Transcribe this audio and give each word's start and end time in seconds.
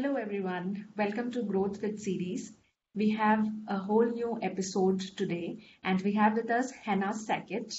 Hello, 0.00 0.14
everyone. 0.14 0.86
Welcome 0.96 1.32
to 1.32 1.42
Growth 1.42 1.82
with 1.82 1.98
series. 1.98 2.52
We 2.94 3.10
have 3.16 3.44
a 3.66 3.78
whole 3.78 4.08
new 4.08 4.38
episode 4.40 5.00
today, 5.00 5.64
and 5.82 6.00
we 6.02 6.12
have 6.12 6.34
with 6.34 6.48
us 6.52 6.70
Hannah 6.70 7.12
Sackett. 7.12 7.74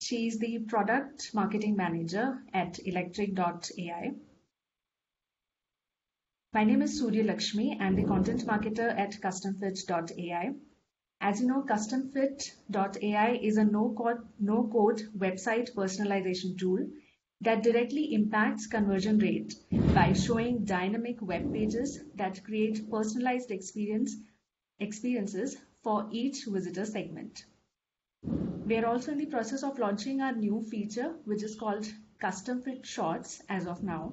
She's 0.00 0.40
the 0.40 0.58
product 0.58 1.30
marketing 1.32 1.76
manager 1.76 2.42
at 2.52 2.80
electric.ai. 2.84 4.10
My 6.52 6.64
name 6.64 6.82
is 6.82 6.98
Surya 6.98 7.22
Lakshmi. 7.22 7.78
I'm 7.78 7.94
the 7.94 8.08
content 8.08 8.44
marketer 8.44 8.88
at 8.98 9.12
customfit.ai. 9.22 10.54
As 11.20 11.40
you 11.40 11.46
know, 11.46 11.62
customfit.ai 11.62 13.38
is 13.40 13.56
a 13.56 13.64
no-code, 13.64 14.26
no-code 14.40 15.02
website 15.16 15.72
personalization 15.76 16.58
tool 16.58 16.88
that 17.42 17.64
directly 17.64 18.14
impacts 18.14 18.68
conversion 18.68 19.18
rate 19.18 19.54
by 19.94 20.12
showing 20.12 20.64
dynamic 20.64 21.20
web 21.20 21.52
pages 21.52 21.98
that 22.14 22.44
create 22.44 22.88
personalized 22.88 23.50
experience 23.50 24.14
experiences 24.78 25.56
for 25.82 26.08
each 26.12 26.44
visitor 26.46 26.84
segment. 26.84 27.44
We 28.64 28.76
are 28.76 28.86
also 28.86 29.10
in 29.10 29.18
the 29.18 29.26
process 29.26 29.64
of 29.64 29.80
launching 29.80 30.20
our 30.20 30.32
new 30.32 30.62
feature, 30.70 31.16
which 31.24 31.42
is 31.42 31.56
called 31.56 31.92
Custom 32.20 32.62
Fit 32.62 32.86
Shorts 32.86 33.42
as 33.48 33.66
of 33.66 33.82
now. 33.82 34.12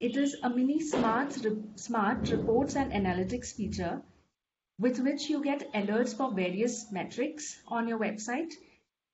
It 0.00 0.16
is 0.16 0.34
a 0.42 0.48
mini 0.48 0.80
smart, 0.80 1.36
smart 1.76 2.30
reports 2.30 2.74
and 2.74 2.90
analytics 2.92 3.54
feature 3.54 4.02
with 4.78 4.98
which 4.98 5.28
you 5.28 5.44
get 5.44 5.70
alerts 5.74 6.16
for 6.16 6.32
various 6.32 6.90
metrics 6.90 7.60
on 7.68 7.86
your 7.86 7.98
website. 7.98 8.52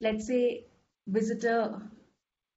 Let's 0.00 0.28
say 0.28 0.66
visitor 1.08 1.82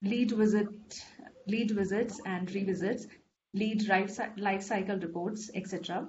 lead 0.04 0.32
visit, 0.32 1.06
lead 1.48 1.72
visits 1.72 2.20
and 2.26 2.50
revisits, 2.54 3.08
lead 3.54 3.88
life 3.88 4.64
cycle 4.64 4.98
reports, 4.98 5.52
etc. 5.54 6.08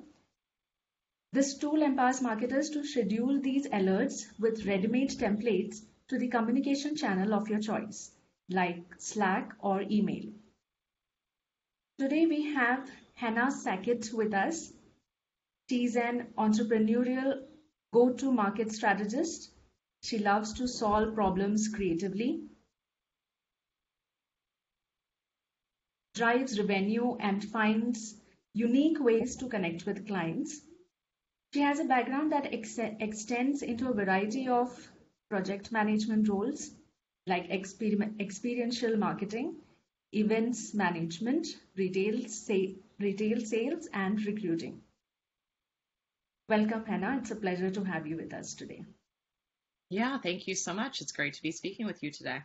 This 1.33 1.57
tool 1.57 1.83
empowers 1.83 2.21
marketers 2.23 2.71
to 2.71 2.85
schedule 2.85 3.41
these 3.41 3.67
alerts 3.69 4.27
with 4.39 4.67
ready-made 4.67 5.11
templates 5.11 5.83
to 6.09 6.19
the 6.19 6.29
communication 6.29 6.97
channel 6.97 7.35
of 7.35 7.49
your 7.49 7.61
choice, 7.61 8.11
like 8.51 8.83
Slack 8.99 9.53
or 9.61 9.83
email. 9.83 10.25
Today 11.99 12.27
we 12.27 12.53
have 12.55 12.91
Hannah 13.15 13.51
Sackett 13.51 14.11
with 14.13 14.35
us. 14.35 14.73
She's 15.69 15.97
an 15.97 16.29
entrepreneurial 16.37 17.43
go-to-market 17.93 18.73
strategist. 18.73 19.51
She 20.03 20.19
loves 20.19 20.55
to 20.55 20.67
solve 20.67 21.15
problems 21.15 21.69
creatively 21.69 22.43
drives 26.15 26.59
revenue 26.59 27.17
and 27.17 27.45
finds 27.45 28.15
unique 28.55 29.01
ways 29.01 29.37
to 29.37 29.49
connect 29.49 29.87
with 29.87 30.07
clients. 30.07 30.61
She 31.55 31.61
has 31.61 31.81
a 31.81 31.85
background 31.85 32.33
that 32.33 32.53
ex 32.53 32.79
extends 32.79 33.63
into 33.63 33.89
a 33.89 33.95
variety 33.95 34.49
of 34.49 34.91
project 35.29 35.73
management 35.73 36.29
roles 36.29 36.71
like 37.27 37.51
experiential 37.51 38.97
marketing, 38.97 39.57
events 40.13 40.75
management, 40.75 41.47
retail, 41.77 42.29
sa 42.29 42.55
retail 42.99 43.41
sales, 43.41 43.89
and 43.93 44.25
recruiting. 44.27 44.83
Welcome, 46.49 46.85
Hannah. 46.85 47.19
It's 47.19 47.31
a 47.31 47.37
pleasure 47.37 47.71
to 47.71 47.85
have 47.85 48.07
you 48.07 48.17
with 48.17 48.35
us 48.35 48.55
today. 48.55 48.85
Yeah, 49.89 50.19
thank 50.19 50.47
you 50.47 50.55
so 50.55 50.75
much. 50.75 51.01
It's 51.01 51.13
great 51.13 51.35
to 51.35 51.43
be 51.43 51.53
speaking 51.53 51.87
with 51.87 52.03
you 52.03 52.11
today. 52.11 52.41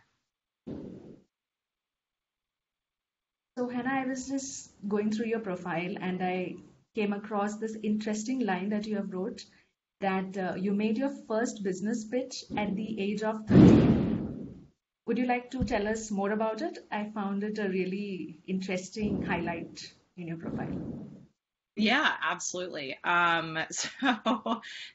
So, 3.58 3.68
Hannah, 3.68 3.90
I 3.90 4.06
was 4.06 4.28
just 4.28 4.70
going 4.86 5.10
through 5.10 5.26
your 5.26 5.40
profile 5.40 5.96
and 6.00 6.22
I 6.22 6.54
came 6.94 7.12
across 7.12 7.56
this 7.56 7.76
interesting 7.82 8.38
line 8.46 8.68
that 8.68 8.86
you 8.86 8.94
have 8.94 9.12
wrote 9.12 9.44
that 10.00 10.38
uh, 10.38 10.54
you 10.54 10.72
made 10.72 10.96
your 10.96 11.10
first 11.26 11.64
business 11.64 12.04
pitch 12.04 12.44
at 12.56 12.76
the 12.76 13.00
age 13.00 13.24
of 13.24 13.44
13. 13.48 14.64
Would 15.06 15.18
you 15.18 15.26
like 15.26 15.50
to 15.50 15.64
tell 15.64 15.88
us 15.88 16.08
more 16.12 16.30
about 16.30 16.62
it? 16.62 16.86
I 16.92 17.10
found 17.12 17.42
it 17.42 17.58
a 17.58 17.68
really 17.68 18.38
interesting 18.46 19.22
highlight 19.22 19.92
in 20.16 20.28
your 20.28 20.36
profile. 20.36 21.17
Yeah, 21.80 22.12
absolutely. 22.28 22.98
Um, 23.04 23.56
so 23.70 23.88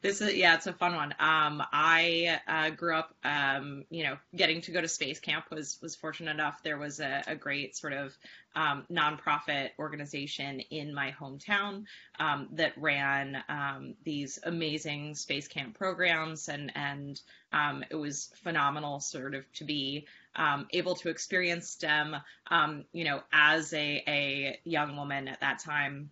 this 0.02 0.20
is 0.20 0.36
yeah, 0.36 0.56
it's 0.56 0.68
a 0.68 0.74
fun 0.74 0.96
one. 0.96 1.14
Um, 1.18 1.64
I 1.72 2.42
uh, 2.46 2.72
grew 2.72 2.98
up, 2.98 3.16
um, 3.24 3.86
you 3.90 4.04
know, 4.04 4.18
getting 4.36 4.60
to 4.64 4.72
go 4.72 4.82
to 4.82 4.88
space 4.90 5.22
camp 5.22 5.46
was 5.50 5.80
was 5.82 5.96
fortunate 5.96 6.32
enough. 6.32 6.62
There 6.62 6.78
was 6.78 7.00
a, 7.00 7.24
a 7.26 7.36
great 7.36 7.78
sort 7.78 7.94
of 7.94 8.18
um, 8.54 8.86
nonprofit 8.92 9.70
organization 9.80 10.60
in 10.60 10.94
my 10.94 11.12
hometown 11.18 11.86
um, 12.20 12.50
that 12.52 12.74
ran 12.78 13.42
um, 13.48 13.96
these 14.04 14.38
amazing 14.44 15.16
space 15.16 15.48
camp 15.48 15.78
programs, 15.78 16.50
and 16.50 16.70
and 16.76 17.22
um, 17.54 17.86
it 17.90 17.96
was 17.96 18.30
phenomenal, 18.44 19.00
sort 19.00 19.36
of 19.36 19.50
to 19.54 19.64
be 19.64 20.06
um, 20.36 20.68
able 20.72 20.96
to 20.96 21.08
experience 21.08 21.70
STEM, 21.70 22.18
um, 22.52 22.84
you 22.92 23.06
know, 23.06 23.22
as 23.32 23.72
a 23.74 24.04
a 24.06 24.60
young 24.66 24.98
woman 24.98 25.30
at 25.30 25.40
that 25.40 25.60
time 25.60 26.12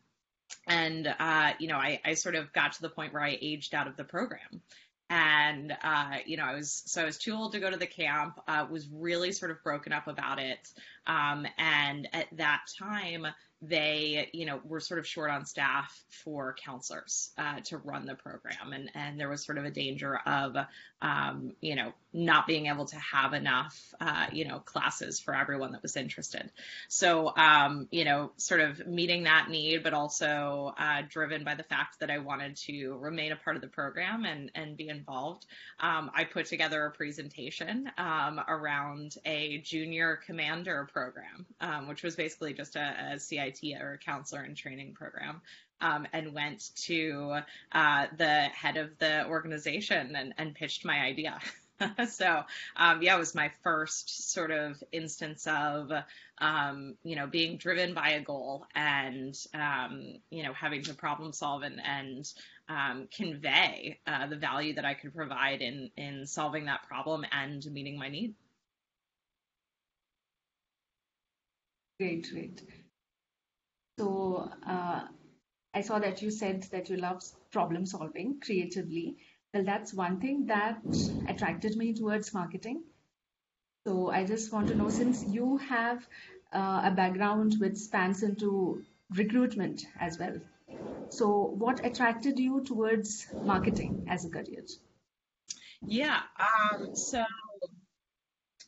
and 0.68 1.08
uh, 1.20 1.52
you 1.60 1.68
know 1.68 1.78
I, 1.78 2.00
I 2.06 2.14
sort 2.14 2.36
of 2.36 2.52
got 2.54 2.74
to 2.74 2.82
the 2.82 2.90
point 2.90 3.14
where 3.14 3.24
i 3.24 3.38
aged 3.42 3.74
out 3.74 3.88
of 3.88 3.98
the 3.98 4.04
program. 4.04 4.62
And 5.10 5.76
uh, 5.84 6.18
you 6.26 6.38
know 6.38 6.46
i 6.46 6.54
was 6.54 6.84
so 6.86 7.02
i 7.02 7.06
was 7.06 7.18
too 7.18 7.34
old 7.34 7.52
to 7.52 7.60
go 7.60 7.70
to 7.70 7.78
the 7.78 7.88
camp 7.88 8.40
uh, 8.48 8.66
was 8.70 8.88
really 8.92 9.32
sort 9.32 9.52
of 9.52 9.62
broken 9.64 9.92
up 9.94 10.08
about 10.08 10.40
it. 10.40 10.72
Um, 11.08 11.46
and 11.58 12.08
at 12.14 12.28
that 12.38 12.62
time 12.80 13.28
they, 13.62 14.30
you 14.34 14.46
know, 14.46 14.60
were 14.66 14.80
sort 14.80 15.00
of 15.00 15.06
short 15.06 15.30
on 15.30 15.46
staff 15.46 16.04
for 16.10 16.56
counselors 16.64 17.32
uh, 17.38 17.60
to 17.66 17.78
run 17.78 18.06
the 18.06 18.16
program, 18.16 18.74
and 18.74 18.90
and 18.96 19.20
there 19.20 19.30
was 19.30 19.44
sort 19.46 19.58
of 19.58 19.66
a 19.66 19.72
danger 19.72 20.18
of, 20.26 20.56
um, 21.02 21.54
you 21.62 21.76
know, 21.76 21.94
not 22.14 22.46
being 22.46 22.66
able 22.68 22.86
to 22.86 22.98
have 22.98 23.34
enough, 23.34 23.94
uh, 24.02 24.28
you 24.32 24.46
know, 24.46 24.60
classes 24.60 25.20
for 25.20 25.36
everyone 25.36 25.72
that 25.72 25.82
was 25.82 25.96
interested. 25.96 26.52
So, 26.90 27.34
um, 27.36 27.88
you 27.92 28.04
know, 28.04 28.32
sort 28.38 28.60
of 28.60 28.86
meeting 28.86 29.24
that 29.24 29.50
need, 29.50 29.84
but 29.84 29.94
also 29.94 30.74
uh, 30.78 31.04
driven 31.08 31.44
by 31.44 31.56
the 31.56 31.64
fact 31.64 32.00
that 32.00 32.10
I 32.10 32.18
wanted 32.18 32.58
to 32.58 32.98
remain 32.98 33.32
a 33.32 33.38
part 33.38 33.56
of 33.56 33.62
the 33.62 33.70
program 33.70 34.26
and 34.26 34.52
and 34.56 34.76
be 34.76 34.90
involved. 34.90 35.46
Um, 35.80 36.12
I 36.14 36.26
put 36.26 36.48
together 36.48 36.86
a 36.86 36.92
presentation 36.92 37.90
um, 37.98 38.42
around 38.48 39.16
a 39.26 39.60
junior 39.60 40.20
commander 40.26 40.88
program, 40.92 41.46
um, 41.62 41.88
which 41.88 42.04
was 42.04 42.16
basically 42.16 42.54
just 42.54 42.76
a, 42.76 43.14
a 43.14 43.20
CIT 43.20 43.60
or 43.80 43.94
a 43.94 43.98
counselor 43.98 44.44
in 44.44 44.56
training 44.56 44.94
program. 44.94 45.42
Um, 45.84 46.06
and 46.14 46.36
went 46.36 46.70
to 46.84 47.40
uh, 47.72 48.06
the 48.16 48.44
head 48.54 48.78
of 48.78 49.00
the 49.00 49.26
organization 49.26 50.16
and, 50.16 50.32
and 50.38 50.54
pitched 50.54 50.86
my 50.86 51.00
idea. 51.00 51.40
so 52.10 52.44
um, 52.76 53.02
yeah, 53.02 53.16
it 53.16 53.20
was 53.20 53.36
my 53.36 53.52
first 53.64 54.32
sort 54.32 54.52
of 54.52 54.82
instance 54.92 55.48
of 55.48 55.92
um, 56.40 56.96
you 57.04 57.16
know 57.16 57.28
being 57.28 57.58
driven 57.58 57.94
by 57.94 58.12
a 58.12 58.22
goal 58.22 58.66
and 58.76 59.38
um, 59.54 60.16
you 60.30 60.44
know 60.44 60.54
having 60.54 60.84
to 60.84 60.94
problem 60.94 61.34
solve 61.34 61.64
and, 61.64 61.82
and 61.84 62.34
um, 62.70 63.08
convey 63.16 64.00
uh, 64.08 64.28
the 64.28 64.38
value 64.38 64.76
that 64.76 64.86
I 64.86 64.94
could 64.94 65.14
provide 65.14 65.62
in 65.62 65.90
in 65.98 66.26
solving 66.26 66.66
that 66.66 66.88
problem 66.88 67.26
and 67.32 67.66
meeting 67.72 67.98
my 67.98 68.10
need. 68.10 68.36
Great, 72.00 72.30
great. 72.32 72.62
So 74.00 74.50
uh, 74.68 75.08
I 75.74 75.82
saw 75.82 76.00
that 76.00 76.22
you 76.22 76.32
said 76.32 76.64
that 76.72 76.90
you 76.90 76.98
love 76.98 77.24
problem 77.52 77.86
solving 77.86 78.40
creatively. 78.40 79.18
Well, 79.54 79.64
that's 79.64 79.94
one 79.94 80.20
thing 80.20 80.46
that 80.48 80.82
attracted 81.28 81.76
me 81.76 81.94
towards 81.94 82.34
marketing. 82.34 82.84
So 83.86 84.10
I 84.10 84.26
just 84.26 84.52
want 84.54 84.68
to 84.70 84.76
know 84.76 84.90
since 84.90 85.26
you 85.28 85.58
have 85.58 86.08
uh, 86.54 86.82
a 86.86 86.92
background 86.92 87.56
which 87.60 87.78
spans 87.78 88.24
into 88.24 88.84
recruitment 89.10 89.86
as 90.00 90.18
well. 90.20 90.40
So 91.10 91.46
what 91.46 91.86
attracted 91.86 92.40
you 92.40 92.64
towards 92.64 93.28
marketing 93.44 94.06
as 94.10 94.26
a 94.26 94.30
career? 94.30 94.64
Yeah, 95.86 96.22
um, 96.40 96.96
so 96.96 97.26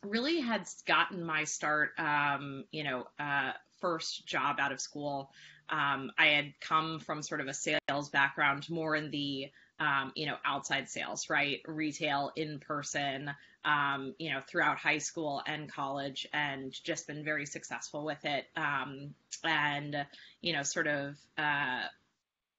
really 0.04 0.40
had 0.40 0.68
gotten 0.86 1.24
my 1.24 1.44
start, 1.44 1.92
um, 1.98 2.64
you 2.70 2.84
know, 2.84 3.06
uh, 3.18 3.52
first 3.80 4.26
job 4.26 4.56
out 4.60 4.72
of 4.72 4.80
school, 4.80 5.30
um, 5.70 6.12
I 6.18 6.26
had 6.26 6.54
come 6.60 7.00
from 7.00 7.22
sort 7.22 7.40
of 7.40 7.46
a 7.48 7.54
sales 7.54 8.10
background, 8.10 8.68
more 8.68 8.94
in 8.96 9.10
the 9.10 9.50
um, 9.80 10.12
you 10.14 10.26
know 10.26 10.36
outside 10.44 10.88
sales, 10.88 11.28
right, 11.30 11.60
retail, 11.66 12.32
in 12.36 12.58
person, 12.60 13.30
um, 13.64 14.14
you 14.18 14.30
know, 14.30 14.40
throughout 14.46 14.78
high 14.78 14.98
school 14.98 15.42
and 15.46 15.70
college, 15.70 16.26
and 16.32 16.72
just 16.72 17.06
been 17.06 17.24
very 17.24 17.46
successful 17.46 18.04
with 18.04 18.24
it, 18.24 18.46
um, 18.56 19.14
and 19.42 20.06
you 20.40 20.52
know, 20.52 20.62
sort 20.62 20.86
of. 20.86 21.16
Uh, 21.36 21.82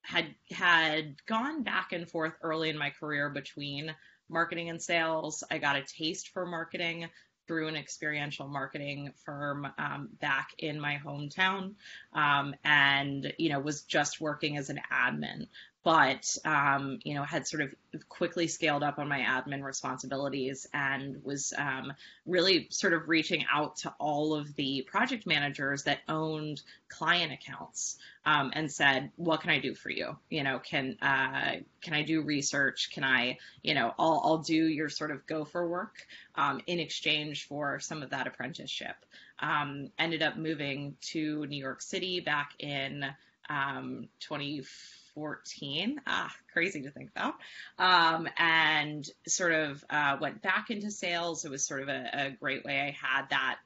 had 0.02 0.36
had 0.52 1.16
gone 1.26 1.64
back 1.64 1.92
and 1.92 2.08
forth 2.08 2.34
early 2.44 2.70
in 2.70 2.78
my 2.78 2.92
career 2.92 3.28
between 3.28 3.92
marketing 4.30 4.70
and 4.70 4.80
sales. 4.80 5.44
I 5.50 5.58
got 5.58 5.78
a 5.78 5.82
taste 5.82 6.30
for 6.30 6.46
marketing 6.46 7.10
through 7.48 7.68
an 7.68 7.76
experiential 7.76 8.48
marketing 8.48 9.12
firm 9.24 9.68
um, 9.78 10.10
back 10.20 10.50
in 10.58 10.80
my 10.80 11.00
hometown, 11.04 11.74
um, 12.14 12.56
and 12.64 13.34
you 13.38 13.50
know 13.50 13.60
was 13.60 13.82
just 13.82 14.22
working 14.22 14.58
as 14.58 14.70
an 14.70 14.80
admin 14.92 15.48
but 15.86 16.36
um, 16.46 16.98
you 17.04 17.14
know 17.14 17.24
had 17.24 17.48
sort 17.48 17.62
of 17.62 18.10
quickly 18.10 18.48
scaled 18.48 18.82
up 18.82 18.98
on 18.98 19.08
my 19.08 19.20
admin 19.20 19.64
responsibilities 19.64 20.68
and 20.74 21.24
was 21.24 21.54
um, 21.58 21.94
really 22.26 22.68
sort 22.72 22.92
of 22.94 23.08
reaching 23.08 23.46
out 23.54 23.78
to 23.78 23.94
all 24.00 24.34
of 24.34 24.54
the 24.56 24.82
project 24.88 25.28
managers 25.28 25.84
that 25.84 26.00
owned 26.10 26.62
client 26.90 27.32
accounts 27.32 27.98
um, 28.26 28.52
and 28.56 28.70
said 28.70 29.12
what 29.16 29.42
can 29.42 29.52
i 29.52 29.60
do 29.60 29.76
for 29.76 29.92
you 29.92 30.18
you 30.30 30.44
know 30.44 30.58
can 30.60 30.98
uh, 31.04 31.58
can 31.82 31.94
i 31.94 32.02
do 32.02 32.24
research 32.24 32.90
can 32.92 33.04
i 33.04 33.38
you 33.62 33.76
know 33.76 33.94
i'll, 34.00 34.22
I'll 34.26 34.38
do 34.40 34.56
your 34.56 34.90
sort 34.90 35.12
of 35.12 35.26
go 35.28 35.46
for 35.46 35.70
work 35.70 35.98
um, 36.34 36.62
in 36.66 36.80
exchange 36.80 37.48
for 37.48 37.80
some 37.80 38.02
of 38.02 38.10
that 38.10 38.26
apprenticeship 38.26 38.96
um, 39.38 39.92
ended 40.00 40.24
up 40.24 40.36
moving 40.36 40.96
to 41.12 41.46
new 41.46 41.60
york 41.60 41.84
city 41.84 42.22
back 42.22 42.54
in 42.58 43.06
um, 43.48 44.10
2014. 44.20 45.05
14. 45.16 46.02
Ah, 46.06 46.34
crazy 46.54 46.84
to 46.84 46.92
think 46.92 47.10
about. 47.10 47.36
Um, 47.80 48.28
and 48.38 49.10
sort 49.28 49.54
of 49.54 49.84
uh, 49.90 50.18
went 50.22 50.42
back 50.42 50.70
into 50.70 50.92
sales. 50.92 51.46
It 51.46 51.52
was 51.52 51.66
sort 51.66 51.82
of 51.82 51.90
a, 51.90 52.10
a 52.14 52.30
great 52.32 52.64
way 52.64 52.82
I 52.82 52.92
had 52.92 53.30
that 53.30 53.58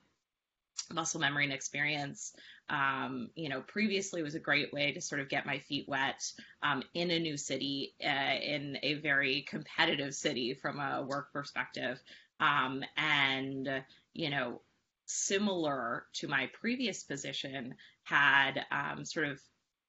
muscle 0.94 1.20
memory 1.20 1.44
and 1.44 1.54
experience. 1.54 2.34
Um, 2.70 3.32
you 3.36 3.50
know, 3.50 3.62
previously 3.62 4.22
was 4.22 4.36
a 4.36 4.40
great 4.40 4.72
way 4.72 4.92
to 4.92 5.02
sort 5.02 5.22
of 5.22 5.30
get 5.30 5.46
my 5.46 5.58
feet 5.60 5.90
wet 5.90 6.32
um, 6.62 6.84
in 6.94 7.10
a 7.10 7.20
new 7.20 7.36
city, 7.36 7.96
uh, 8.04 8.36
in 8.42 8.78
a 8.84 8.96
very 8.96 9.42
competitive 9.42 10.14
city 10.14 10.54
from 10.54 10.80
a 10.80 11.04
work 11.04 11.34
perspective. 11.34 12.00
Um, 12.40 12.84
and, 12.96 13.84
you 14.14 14.30
know, 14.30 14.62
similar 15.08 16.06
to 16.14 16.28
my 16.28 16.50
previous 16.62 17.04
position, 17.04 17.74
had 18.04 18.66
um, 18.72 19.04
sort 19.04 19.28
of 19.28 19.42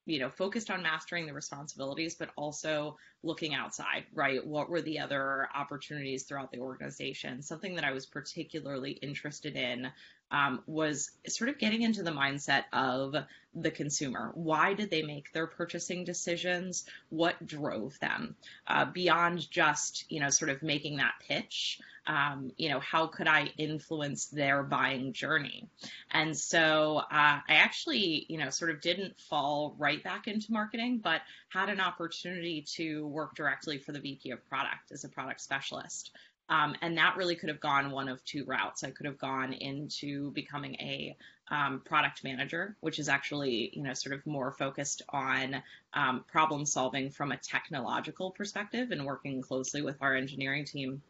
you 0.07 0.19
know 0.19 0.31
focused 0.31 0.71
on 0.71 0.83
mastering 0.83 1.27
the 1.27 1.33
responsibilities 1.33 2.15
but 2.15 2.31
also 2.37 2.97
looking 3.23 3.55
outside 3.55 4.05
right? 4.15 4.45
What 4.47 4.71
were 4.71 4.81
the 4.83 4.99
other 4.99 5.49
opportunities 5.55 6.25
throughout 6.25 6.51
the 6.51 6.61
organization? 6.61 7.43
Something 7.43 7.75
that 7.75 7.85
i 7.85 7.93
was 7.93 8.07
particularly 8.07 8.93
interested 8.93 9.57
in 9.57 9.91
um, 10.31 10.63
was 10.67 11.11
sort 11.27 11.51
of 11.51 11.59
getting 11.59 11.83
into 11.83 12.03
the 12.03 12.11
mindset 12.11 12.65
of 12.73 13.15
the 13.55 13.71
consumer. 13.71 14.31
Why 14.35 14.75
did 14.75 14.91
they 14.91 15.03
make 15.03 15.33
their 15.33 15.47
purchasing 15.47 16.05
decisions? 16.05 16.85
What 17.09 17.45
drove 17.45 17.99
them? 17.99 18.37
Uh, 18.67 18.85
beyond 18.85 19.51
just, 19.51 20.05
you 20.09 20.21
know, 20.21 20.31
sort 20.31 20.51
of 20.51 20.63
making 20.63 20.99
that 20.99 21.15
pitch, 21.27 21.81
um, 22.07 22.53
you 22.57 22.69
know, 22.69 22.81
how 22.81 23.07
could 23.07 23.27
I 23.27 23.53
influence 23.59 24.27
their 24.27 24.63
buying 24.63 25.13
journey? 25.13 25.69
And 26.11 26.37
so 26.37 26.99
uh, 26.99 27.05
I 27.11 27.43
actually, 27.49 28.27
you 28.29 28.39
know, 28.39 28.51
sort 28.51 28.71
of 28.71 28.81
didn't 28.81 29.21
fall 29.21 29.75
right 29.79 30.03
back 30.03 30.29
into 30.29 30.53
marketing, 30.53 31.01
but 31.03 31.21
had 31.49 31.69
an 31.69 31.81
opportunity 31.81 32.65
to 32.77 33.07
work 33.07 33.35
directly 33.35 33.79
for 33.79 33.93
the 33.93 34.01
VP 34.01 34.31
of 34.31 34.49
product 34.49 34.93
as 34.93 35.05
a 35.05 35.09
product 35.09 35.41
specialist. 35.41 36.13
Um, 36.51 36.75
and 36.83 36.99
that 36.99 37.17
really 37.17 37.37
could 37.37 37.49
have 37.49 37.61
gone 37.61 37.93
one 37.93 38.09
of 38.09 38.23
two 38.25 38.45
routes. 38.45 38.83
I 38.83 38.91
could 38.91 39.07
have 39.07 39.19
gone 39.19 39.53
into 39.53 40.33
becoming 40.33 40.75
a 40.75 41.17
um, 41.51 41.81
product 41.85 42.23
manager, 42.23 42.77
which 42.81 42.99
is 42.99 43.09
actually, 43.09 43.71
you 43.73 43.83
know, 43.83 43.95
sort 43.95 44.15
of 44.15 44.25
more 44.27 44.53
focused 44.53 45.03
on 45.09 45.63
um, 45.95 46.25
problem 46.31 46.65
solving 46.65 47.11
from 47.11 47.33
a 47.33 47.37
technological 47.37 48.31
perspective 48.31 48.93
and 48.93 49.05
working 49.05 49.43
closely 49.43 49.83
with 49.83 49.97
our 50.01 50.15
engineering 50.15 50.65
team, 50.65 51.03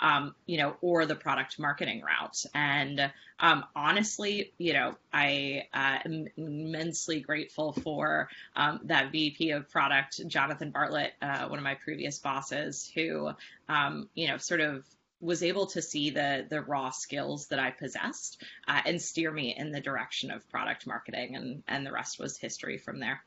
um, 0.00 0.34
you 0.46 0.58
know, 0.58 0.76
or 0.80 1.06
the 1.06 1.16
product 1.16 1.58
marketing 1.58 2.02
route. 2.02 2.44
And 2.54 3.10
um, 3.40 3.64
honestly, 3.74 4.52
you 4.58 4.72
know, 4.72 4.94
I 5.12 5.66
uh, 5.74 5.98
am 6.04 6.28
immensely 6.36 7.20
grateful 7.20 7.72
for 7.72 8.28
um, 8.54 8.80
that 8.84 9.10
VP 9.10 9.50
of 9.50 9.68
product, 9.68 10.26
Jonathan 10.28 10.70
Bartlett, 10.70 11.14
uh, 11.20 11.48
one 11.48 11.58
of 11.58 11.64
my 11.64 11.74
previous 11.74 12.18
bosses, 12.18 12.90
who, 12.94 13.30
um, 13.68 14.08
you 14.14 14.28
know, 14.28 14.36
sort 14.38 14.60
of 14.60 14.84
was 15.20 15.42
able 15.42 15.66
to 15.66 15.82
see 15.82 16.10
the 16.10 16.46
the 16.48 16.60
raw 16.60 16.90
skills 16.90 17.48
that 17.48 17.58
I 17.58 17.70
possessed 17.70 18.42
uh, 18.66 18.80
and 18.86 19.00
steer 19.00 19.30
me 19.32 19.54
in 19.56 19.72
the 19.72 19.80
direction 19.80 20.30
of 20.30 20.48
product 20.48 20.86
marketing, 20.86 21.36
and 21.36 21.62
and 21.66 21.84
the 21.84 21.92
rest 21.92 22.18
was 22.18 22.38
history 22.38 22.78
from 22.78 23.00
there. 23.00 23.20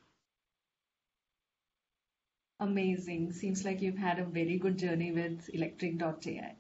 Amazing. 2.59 3.33
Seems 3.33 3.65
like 3.65 3.81
you've 3.81 3.97
had 3.97 4.19
a 4.19 4.23
very 4.23 4.59
good 4.59 4.77
journey 4.77 5.11
with 5.11 5.49
Electric.ai. 5.51 6.55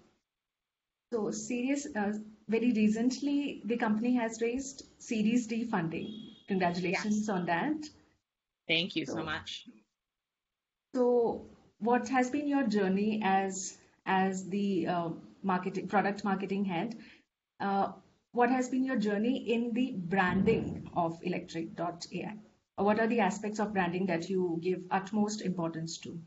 So, 1.13 1.29
serious. 1.29 1.85
Uh, 1.95 2.13
very 2.47 2.73
recently, 2.73 3.61
the 3.65 3.77
company 3.77 4.15
has 4.15 4.41
raised 4.41 4.83
Series 4.97 5.45
D 5.45 5.63
funding. 5.65 6.07
Congratulations 6.47 7.19
yes. 7.19 7.29
on 7.29 7.45
that. 7.45 7.75
Thank 8.67 8.95
you 8.95 9.05
so, 9.05 9.15
so 9.15 9.23
much. 9.23 9.67
So, 10.95 11.45
what 11.79 12.07
has 12.07 12.31
been 12.31 12.47
your 12.47 12.65
journey 12.65 13.21
as 13.23 13.77
as 14.05 14.47
the 14.49 14.87
uh, 14.87 15.09
marketing 15.43 15.87
product 15.87 16.23
marketing 16.23 16.65
head. 16.65 16.97
Uh, 17.59 17.91
what 18.31 18.49
has 18.49 18.69
been 18.69 18.83
your 18.83 18.97
journey 18.97 19.51
in 19.51 19.73
the 19.73 19.93
branding 19.97 20.87
of 20.93 21.19
electric.ai? 21.23 22.37
What 22.75 22.99
are 22.99 23.07
the 23.07 23.19
aspects 23.19 23.59
of 23.59 23.73
branding 23.73 24.05
that 24.07 24.29
you 24.29 24.59
give 24.61 24.81
utmost 24.89 25.41
importance 25.41 25.97
to? 25.99 26.19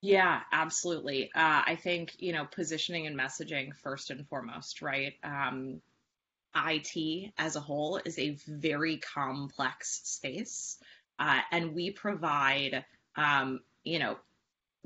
Yeah, 0.00 0.42
absolutely. 0.52 1.24
Uh, 1.34 1.62
I 1.66 1.78
think, 1.82 2.14
you 2.20 2.32
know, 2.32 2.46
positioning 2.46 3.06
and 3.06 3.18
messaging 3.18 3.74
first 3.74 4.10
and 4.10 4.26
foremost, 4.28 4.80
right? 4.80 5.14
Um, 5.24 5.82
IT 6.54 7.32
as 7.36 7.56
a 7.56 7.60
whole 7.60 8.00
is 8.04 8.18
a 8.18 8.38
very 8.46 8.98
complex 8.98 10.00
space. 10.04 10.78
Uh, 11.18 11.40
and 11.50 11.74
we 11.74 11.90
provide, 11.90 12.84
um, 13.16 13.60
you 13.82 13.98
know, 13.98 14.16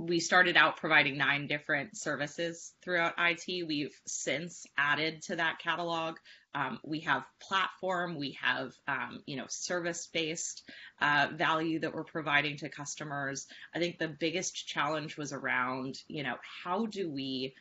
we 0.06 0.20
started 0.20 0.56
out 0.56 0.76
providing 0.76 1.16
nine 1.16 1.46
different 1.46 1.96
services 1.96 2.72
throughout 2.82 3.14
IT. 3.18 3.66
We've 3.66 3.94
since 4.06 4.66
added 4.76 5.22
to 5.22 5.36
that 5.36 5.58
catalog. 5.58 6.16
Um, 6.54 6.80
we 6.84 7.00
have 7.00 7.24
platform, 7.40 8.16
we 8.16 8.36
have 8.42 8.74
um, 8.86 9.22
you 9.26 9.36
know 9.36 9.46
service-based 9.48 10.62
uh, 11.00 11.28
value 11.34 11.80
that 11.80 11.94
we're 11.94 12.04
providing 12.04 12.58
to 12.58 12.68
customers. 12.68 13.46
I 13.74 13.78
think 13.78 13.98
the 13.98 14.08
biggest 14.08 14.66
challenge 14.66 15.16
was 15.16 15.32
around 15.32 15.98
you 16.08 16.22
know 16.22 16.36
how 16.64 16.86
do 16.86 17.10
we 17.10 17.54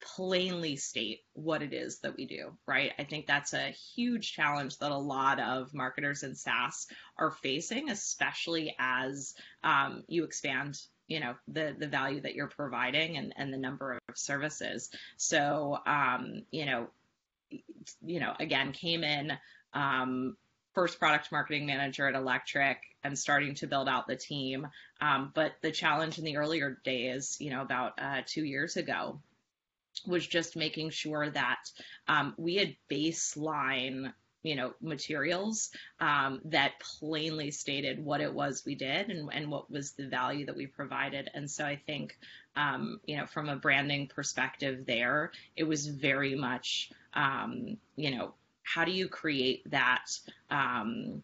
plainly 0.00 0.76
state 0.76 1.20
what 1.32 1.62
it 1.62 1.72
is 1.72 1.98
that 2.00 2.16
we 2.16 2.26
do, 2.26 2.56
right? 2.66 2.92
I 2.98 3.04
think 3.04 3.26
that's 3.26 3.52
a 3.52 3.74
huge 3.94 4.32
challenge 4.32 4.78
that 4.78 4.92
a 4.92 4.96
lot 4.96 5.40
of 5.40 5.74
marketers 5.74 6.22
in 6.22 6.34
SaaS 6.34 6.86
are 7.16 7.32
facing, 7.32 7.90
especially 7.90 8.74
as 8.78 9.34
um, 9.64 10.04
you 10.06 10.24
expand 10.24 10.78
you 11.08 11.20
know 11.20 11.34
the 11.48 11.74
the 11.76 11.88
value 11.88 12.20
that 12.20 12.34
you're 12.34 12.48
providing 12.48 13.16
and 13.16 13.32
and 13.36 13.52
the 13.52 13.58
number 13.58 13.98
of 14.08 14.16
services. 14.16 14.90
So 15.16 15.78
um 15.86 16.42
you 16.50 16.66
know 16.66 16.88
you 18.04 18.20
know 18.20 18.34
again 18.38 18.72
came 18.72 19.02
in 19.02 19.32
um 19.72 20.36
first 20.74 20.98
product 20.98 21.32
marketing 21.32 21.66
manager 21.66 22.06
at 22.06 22.14
electric 22.14 22.76
i'm 23.02 23.16
starting 23.16 23.54
to 23.56 23.66
build 23.66 23.88
out 23.88 24.06
the 24.06 24.14
team. 24.16 24.68
Um, 25.00 25.32
but 25.34 25.52
the 25.62 25.72
challenge 25.72 26.18
in 26.18 26.24
the 26.24 26.36
earlier 26.36 26.78
days 26.84 27.36
you 27.40 27.50
know 27.50 27.62
about 27.62 27.98
uh, 27.98 28.22
two 28.26 28.44
years 28.44 28.76
ago 28.76 29.20
was 30.06 30.26
just 30.26 30.56
making 30.56 30.90
sure 30.90 31.28
that 31.30 31.70
um, 32.06 32.34
we 32.36 32.56
had 32.56 32.76
baseline 32.90 34.12
you 34.48 34.56
know 34.56 34.72
materials 34.80 35.70
um, 36.00 36.40
that 36.46 36.80
plainly 36.80 37.50
stated 37.50 38.02
what 38.02 38.22
it 38.22 38.32
was 38.32 38.64
we 38.64 38.74
did 38.74 39.10
and, 39.10 39.28
and 39.30 39.50
what 39.50 39.70
was 39.70 39.92
the 39.92 40.08
value 40.08 40.46
that 40.46 40.56
we 40.56 40.66
provided. 40.66 41.30
And 41.34 41.50
so 41.50 41.64
i 41.66 41.76
think 41.76 42.16
um, 42.56 43.00
you 43.04 43.18
know 43.18 43.26
from 43.26 43.48
a 43.50 43.56
branding 43.56 44.06
perspective 44.06 44.86
there 44.86 45.32
it 45.54 45.64
was 45.64 45.86
very 45.86 46.34
much 46.34 46.90
um, 47.12 47.76
you 47.96 48.10
know 48.16 48.32
how 48.62 48.84
do 48.84 48.92
you 48.92 49.08
create 49.08 49.70
that 49.70 50.06
um, 50.50 51.22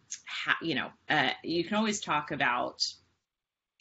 you 0.61 0.75
know 0.75 0.89
uh, 1.09 1.31
you 1.43 1.63
can 1.63 1.77
always 1.77 1.99
talk 2.01 2.31
about 2.31 2.85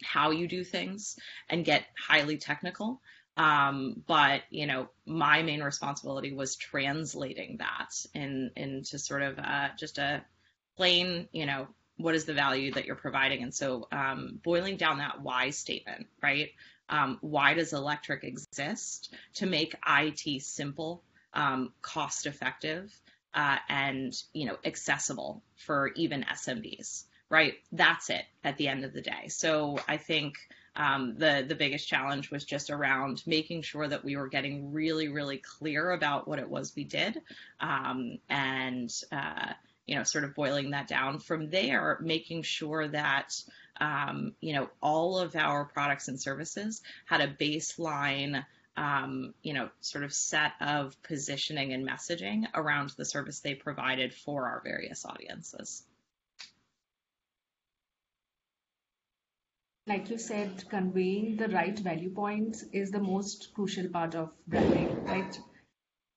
how 0.02 0.30
you 0.30 0.48
do 0.48 0.64
things 0.64 1.18
and 1.50 1.64
get 1.64 1.84
highly 1.98 2.38
technical 2.38 3.00
um, 3.36 4.02
but 4.06 4.42
you 4.50 4.66
know, 4.66 4.88
my 5.06 5.42
main 5.42 5.62
responsibility 5.62 6.32
was 6.32 6.56
translating 6.56 7.58
that 7.58 7.94
in 8.14 8.50
into 8.56 8.98
sort 8.98 9.22
of 9.22 9.38
uh, 9.38 9.68
just 9.76 9.98
a 9.98 10.24
plain, 10.76 11.28
you 11.32 11.46
know, 11.46 11.68
what 11.96 12.14
is 12.14 12.24
the 12.24 12.34
value 12.34 12.72
that 12.72 12.84
you're 12.84 12.96
providing? 12.96 13.42
And 13.42 13.54
so, 13.54 13.86
um, 13.92 14.40
boiling 14.42 14.76
down 14.76 14.98
that 14.98 15.20
why 15.20 15.50
statement, 15.50 16.06
right? 16.22 16.50
Um, 16.88 17.18
why 17.20 17.54
does 17.54 17.72
electric 17.72 18.24
exist? 18.24 19.14
To 19.34 19.46
make 19.46 19.74
IT 19.88 20.42
simple, 20.42 21.02
um, 21.32 21.72
cost 21.82 22.26
effective, 22.26 22.92
uh, 23.32 23.56
and 23.68 24.14
you 24.32 24.46
know, 24.46 24.58
accessible 24.64 25.42
for 25.56 25.88
even 25.96 26.24
SMBs, 26.24 27.04
right? 27.30 27.54
That's 27.72 28.10
it 28.10 28.24
at 28.44 28.58
the 28.58 28.68
end 28.68 28.84
of 28.84 28.92
the 28.92 29.02
day. 29.02 29.28
So 29.28 29.78
I 29.88 29.96
think 29.96 30.34
um, 30.76 31.14
the 31.16 31.44
the 31.46 31.54
biggest 31.54 31.88
challenge 31.88 32.30
was 32.30 32.44
just 32.44 32.70
around 32.70 33.22
making 33.26 33.62
sure 33.62 33.86
that 33.86 34.04
we 34.04 34.16
were 34.16 34.28
getting 34.28 34.72
really 34.72 35.08
really 35.08 35.38
clear 35.38 35.92
about 35.92 36.26
what 36.26 36.38
it 36.38 36.48
was 36.48 36.74
we 36.74 36.84
did 36.84 37.20
um, 37.60 38.18
and 38.28 38.92
uh, 39.12 39.52
you 39.86 39.96
know 39.96 40.02
sort 40.02 40.24
of 40.24 40.34
boiling 40.34 40.70
that 40.70 40.88
down 40.88 41.18
from 41.18 41.50
there 41.50 41.98
making 42.00 42.42
sure 42.42 42.88
that 42.88 43.40
um, 43.80 44.34
you 44.40 44.52
know 44.52 44.68
all 44.82 45.18
of 45.18 45.36
our 45.36 45.64
products 45.64 46.08
and 46.08 46.20
services 46.20 46.82
had 47.06 47.20
a 47.20 47.28
baseline 47.28 48.44
um, 48.76 49.34
you 49.42 49.52
know, 49.52 49.68
sort 49.80 50.04
of 50.04 50.12
set 50.12 50.52
of 50.60 51.00
positioning 51.02 51.72
and 51.72 51.88
messaging 51.88 52.46
around 52.54 52.90
the 52.96 53.04
service 53.04 53.40
they 53.40 53.54
provided 53.54 54.12
for 54.12 54.48
our 54.48 54.60
various 54.64 55.04
audiences. 55.04 55.84
Like 59.86 60.08
you 60.08 60.18
said, 60.18 60.64
conveying 60.70 61.36
the 61.36 61.48
right 61.48 61.78
value 61.78 62.10
points 62.10 62.64
is 62.72 62.90
the 62.90 63.00
most 63.00 63.52
crucial 63.54 63.88
part 63.88 64.14
of 64.14 64.30
branding, 64.46 65.04
right? 65.04 65.38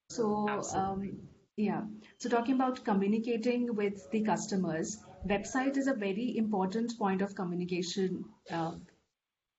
So, 0.10 0.48
um, 0.74 1.28
yeah. 1.58 1.82
So, 2.18 2.30
talking 2.30 2.56
about 2.56 2.86
communicating 2.86 3.76
with 3.76 4.10
the 4.12 4.22
customers, 4.22 4.98
website 5.28 5.76
is 5.76 5.88
a 5.88 5.94
very 5.94 6.38
important 6.38 6.98
point 6.98 7.22
of 7.22 7.36
communication 7.36 8.26
uh, 8.50 8.76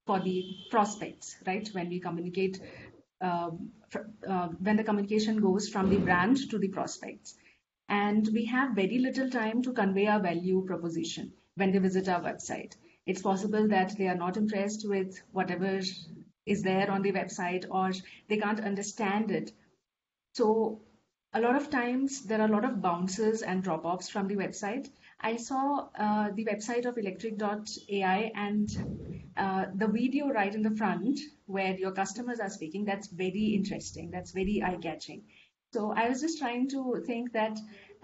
for 0.06 0.20
the 0.20 0.42
prospects, 0.70 1.36
right? 1.46 1.68
When 1.72 1.90
we 1.90 2.00
communicate, 2.00 2.60
um, 3.20 3.72
uh, 4.26 4.48
when 4.48 4.76
the 4.76 4.84
communication 4.84 5.38
goes 5.42 5.68
from 5.68 5.90
the 5.90 5.98
brand 5.98 6.48
to 6.50 6.58
the 6.58 6.68
prospects. 6.68 7.34
And 7.90 8.26
we 8.32 8.46
have 8.46 8.74
very 8.74 8.98
little 8.98 9.28
time 9.28 9.62
to 9.62 9.72
convey 9.72 10.06
our 10.06 10.20
value 10.20 10.64
proposition 10.66 11.32
when 11.56 11.72
they 11.72 11.78
visit 11.78 12.08
our 12.08 12.22
website 12.22 12.74
it's 13.08 13.22
possible 13.22 13.66
that 13.68 13.96
they 13.96 14.06
are 14.06 14.14
not 14.22 14.36
impressed 14.36 14.86
with 14.86 15.18
whatever 15.32 15.80
is 16.46 16.62
there 16.62 16.90
on 16.90 17.02
the 17.02 17.12
website 17.12 17.64
or 17.70 17.90
they 18.28 18.36
can't 18.36 18.60
understand 18.60 19.30
it. 19.30 19.50
So 20.34 20.82
a 21.32 21.40
lot 21.40 21.56
of 21.56 21.70
times 21.70 22.24
there 22.26 22.40
are 22.40 22.48
a 22.48 22.52
lot 22.52 22.66
of 22.66 22.82
bounces 22.82 23.40
and 23.40 23.62
drop 23.62 23.86
offs 23.86 24.10
from 24.10 24.28
the 24.28 24.36
website. 24.36 24.88
I 25.20 25.36
saw 25.36 25.88
uh, 25.98 26.30
the 26.34 26.44
website 26.44 26.84
of 26.84 26.98
electric.ai 26.98 28.32
and 28.34 28.68
uh, 29.36 29.64
the 29.74 29.88
video 29.88 30.28
right 30.28 30.54
in 30.54 30.62
the 30.62 30.76
front 30.76 31.18
where 31.46 31.74
your 31.76 31.92
customers 31.92 32.40
are 32.40 32.50
speaking. 32.50 32.84
That's 32.84 33.08
very 33.08 33.54
interesting. 33.54 34.10
That's 34.10 34.32
very 34.32 34.62
eye 34.62 34.78
catching. 34.82 35.24
So 35.72 35.92
I 35.92 36.08
was 36.08 36.20
just 36.20 36.38
trying 36.38 36.68
to 36.70 37.02
think 37.06 37.32
that 37.32 37.58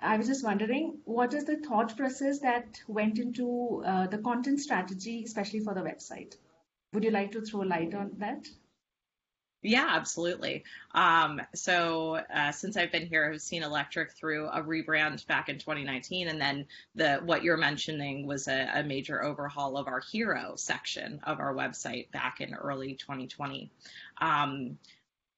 I 0.05 0.19
was 0.19 0.27
just 0.27 0.45
wondering 0.45 0.99
what 1.05 1.33
is 1.33 1.45
the 1.45 1.57
thought 1.57 1.97
process 1.97 2.41
that 2.41 2.81
went 2.87 3.19
into 3.19 3.83
uh, 3.87 4.07
the 4.07 4.19
content 4.19 4.61
strategy, 4.61 5.25
especially 5.25 5.61
for 5.61 5.75
the 5.75 5.81
website? 5.81 6.37
Would 6.93 7.05
you 7.05 7.11
like 7.11 7.33
to 7.33 7.41
throw 7.41 7.61
light 7.61 7.95
on 7.95 8.13
that? 8.19 8.47
Yeah, 9.63 9.89
absolutely. 9.89 10.63
Um, 10.95 11.41
so 11.55 12.17
uh, 12.33 12.53
since 12.53 12.77
I've 12.77 12.93
been 12.93 13.07
here, 13.07 13.33
I've 13.33 13.41
seen 13.41 13.63
Electric 13.63 14.13
through 14.13 14.49
a 14.49 14.63
rebrand 14.63 15.27
back 15.27 15.49
in 15.49 15.59
2019, 15.59 16.29
and 16.29 16.39
then 16.39 16.67
the 16.95 17.17
what 17.25 17.43
you're 17.43 17.57
mentioning 17.57 18.27
was 18.27 18.47
a, 18.47 18.71
a 18.75 18.83
major 18.83 19.25
overhaul 19.25 19.79
of 19.79 19.89
our 19.89 20.01
hero 20.01 20.53
section 20.57 21.19
of 21.25 21.41
our 21.41 21.55
website 21.55 22.11
back 22.11 22.43
in 22.43 22.53
early 22.53 22.95
2020. 22.95 23.71
Um, 24.21 24.79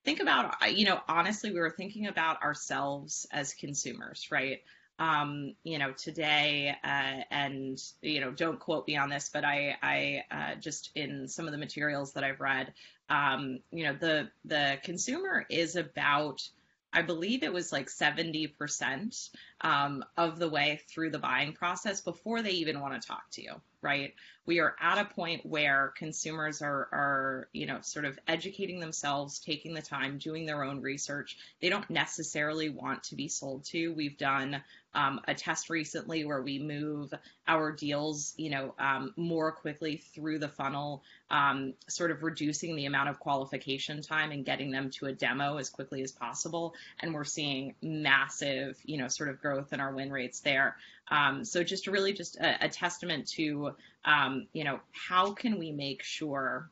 think 0.06 0.20
about, 0.20 0.54
you 0.72 0.86
know, 0.86 1.00
honestly, 1.08 1.50
we 1.50 1.58
were 1.58 1.68
thinking 1.68 2.06
about 2.06 2.40
ourselves 2.42 3.26
as 3.32 3.52
consumers, 3.52 4.28
right? 4.30 4.62
Um, 5.00 5.56
you 5.64 5.78
know, 5.78 5.92
today, 5.92 6.74
uh, 6.82 7.22
and 7.30 7.82
you 8.00 8.20
know, 8.20 8.30
don't 8.30 8.58
quote 8.58 8.86
me 8.86 8.96
on 8.96 9.10
this, 9.10 9.28
but 9.30 9.44
I, 9.44 9.76
I 9.82 10.22
uh, 10.30 10.54
just 10.54 10.90
in 10.94 11.26
some 11.28 11.46
of 11.46 11.52
the 11.52 11.58
materials 11.58 12.12
that 12.12 12.22
I've 12.22 12.40
read, 12.40 12.72
um, 13.10 13.58
you 13.72 13.84
know, 13.84 13.94
the 14.00 14.30
the 14.44 14.78
consumer 14.84 15.44
is 15.50 15.74
about 15.74 16.48
I 16.96 17.02
believe 17.02 17.42
it 17.42 17.52
was 17.52 17.72
like 17.72 17.88
70% 17.88 19.30
um, 19.60 20.02
of 20.16 20.38
the 20.38 20.48
way 20.48 20.80
through 20.88 21.10
the 21.10 21.18
buying 21.18 21.52
process 21.52 22.00
before 22.00 22.40
they 22.40 22.52
even 22.52 22.80
want 22.80 22.98
to 22.98 23.06
talk 23.06 23.30
to 23.32 23.42
you, 23.42 23.52
right? 23.82 24.14
We 24.46 24.60
are 24.60 24.74
at 24.80 24.96
a 24.96 25.04
point 25.04 25.44
where 25.44 25.92
consumers 25.98 26.62
are, 26.62 26.88
are, 26.92 27.48
you 27.52 27.66
know, 27.66 27.80
sort 27.82 28.06
of 28.06 28.18
educating 28.26 28.80
themselves, 28.80 29.40
taking 29.40 29.74
the 29.74 29.82
time, 29.82 30.16
doing 30.16 30.46
their 30.46 30.64
own 30.64 30.80
research. 30.80 31.36
They 31.60 31.68
don't 31.68 31.90
necessarily 31.90 32.70
want 32.70 33.04
to 33.04 33.14
be 33.14 33.28
sold 33.28 33.64
to. 33.66 33.92
We've 33.92 34.16
done 34.16 34.62
um, 34.96 35.20
a 35.28 35.34
test 35.34 35.68
recently 35.68 36.24
where 36.24 36.40
we 36.40 36.58
move 36.58 37.12
our 37.46 37.70
deals, 37.70 38.32
you 38.38 38.48
know, 38.48 38.74
um, 38.78 39.12
more 39.16 39.52
quickly 39.52 39.98
through 40.14 40.38
the 40.38 40.48
funnel, 40.48 41.02
um, 41.30 41.74
sort 41.86 42.10
of 42.10 42.22
reducing 42.22 42.74
the 42.74 42.86
amount 42.86 43.10
of 43.10 43.20
qualification 43.20 44.00
time 44.00 44.32
and 44.32 44.46
getting 44.46 44.70
them 44.70 44.90
to 44.90 45.04
a 45.04 45.12
demo 45.12 45.58
as 45.58 45.68
quickly 45.68 46.02
as 46.02 46.12
possible. 46.12 46.74
And 46.98 47.12
we're 47.12 47.24
seeing 47.24 47.74
massive, 47.82 48.78
you 48.84 48.96
know, 48.96 49.08
sort 49.08 49.28
of 49.28 49.40
growth 49.40 49.74
in 49.74 49.80
our 49.80 49.94
win 49.94 50.10
rates 50.10 50.40
there. 50.40 50.76
Um, 51.08 51.44
so 51.44 51.62
just 51.62 51.86
really 51.86 52.14
just 52.14 52.36
a, 52.36 52.64
a 52.64 52.68
testament 52.70 53.28
to, 53.36 53.76
um, 54.06 54.46
you 54.54 54.64
know, 54.64 54.80
how 54.92 55.32
can 55.32 55.58
we 55.58 55.72
make 55.72 56.02
sure 56.02 56.70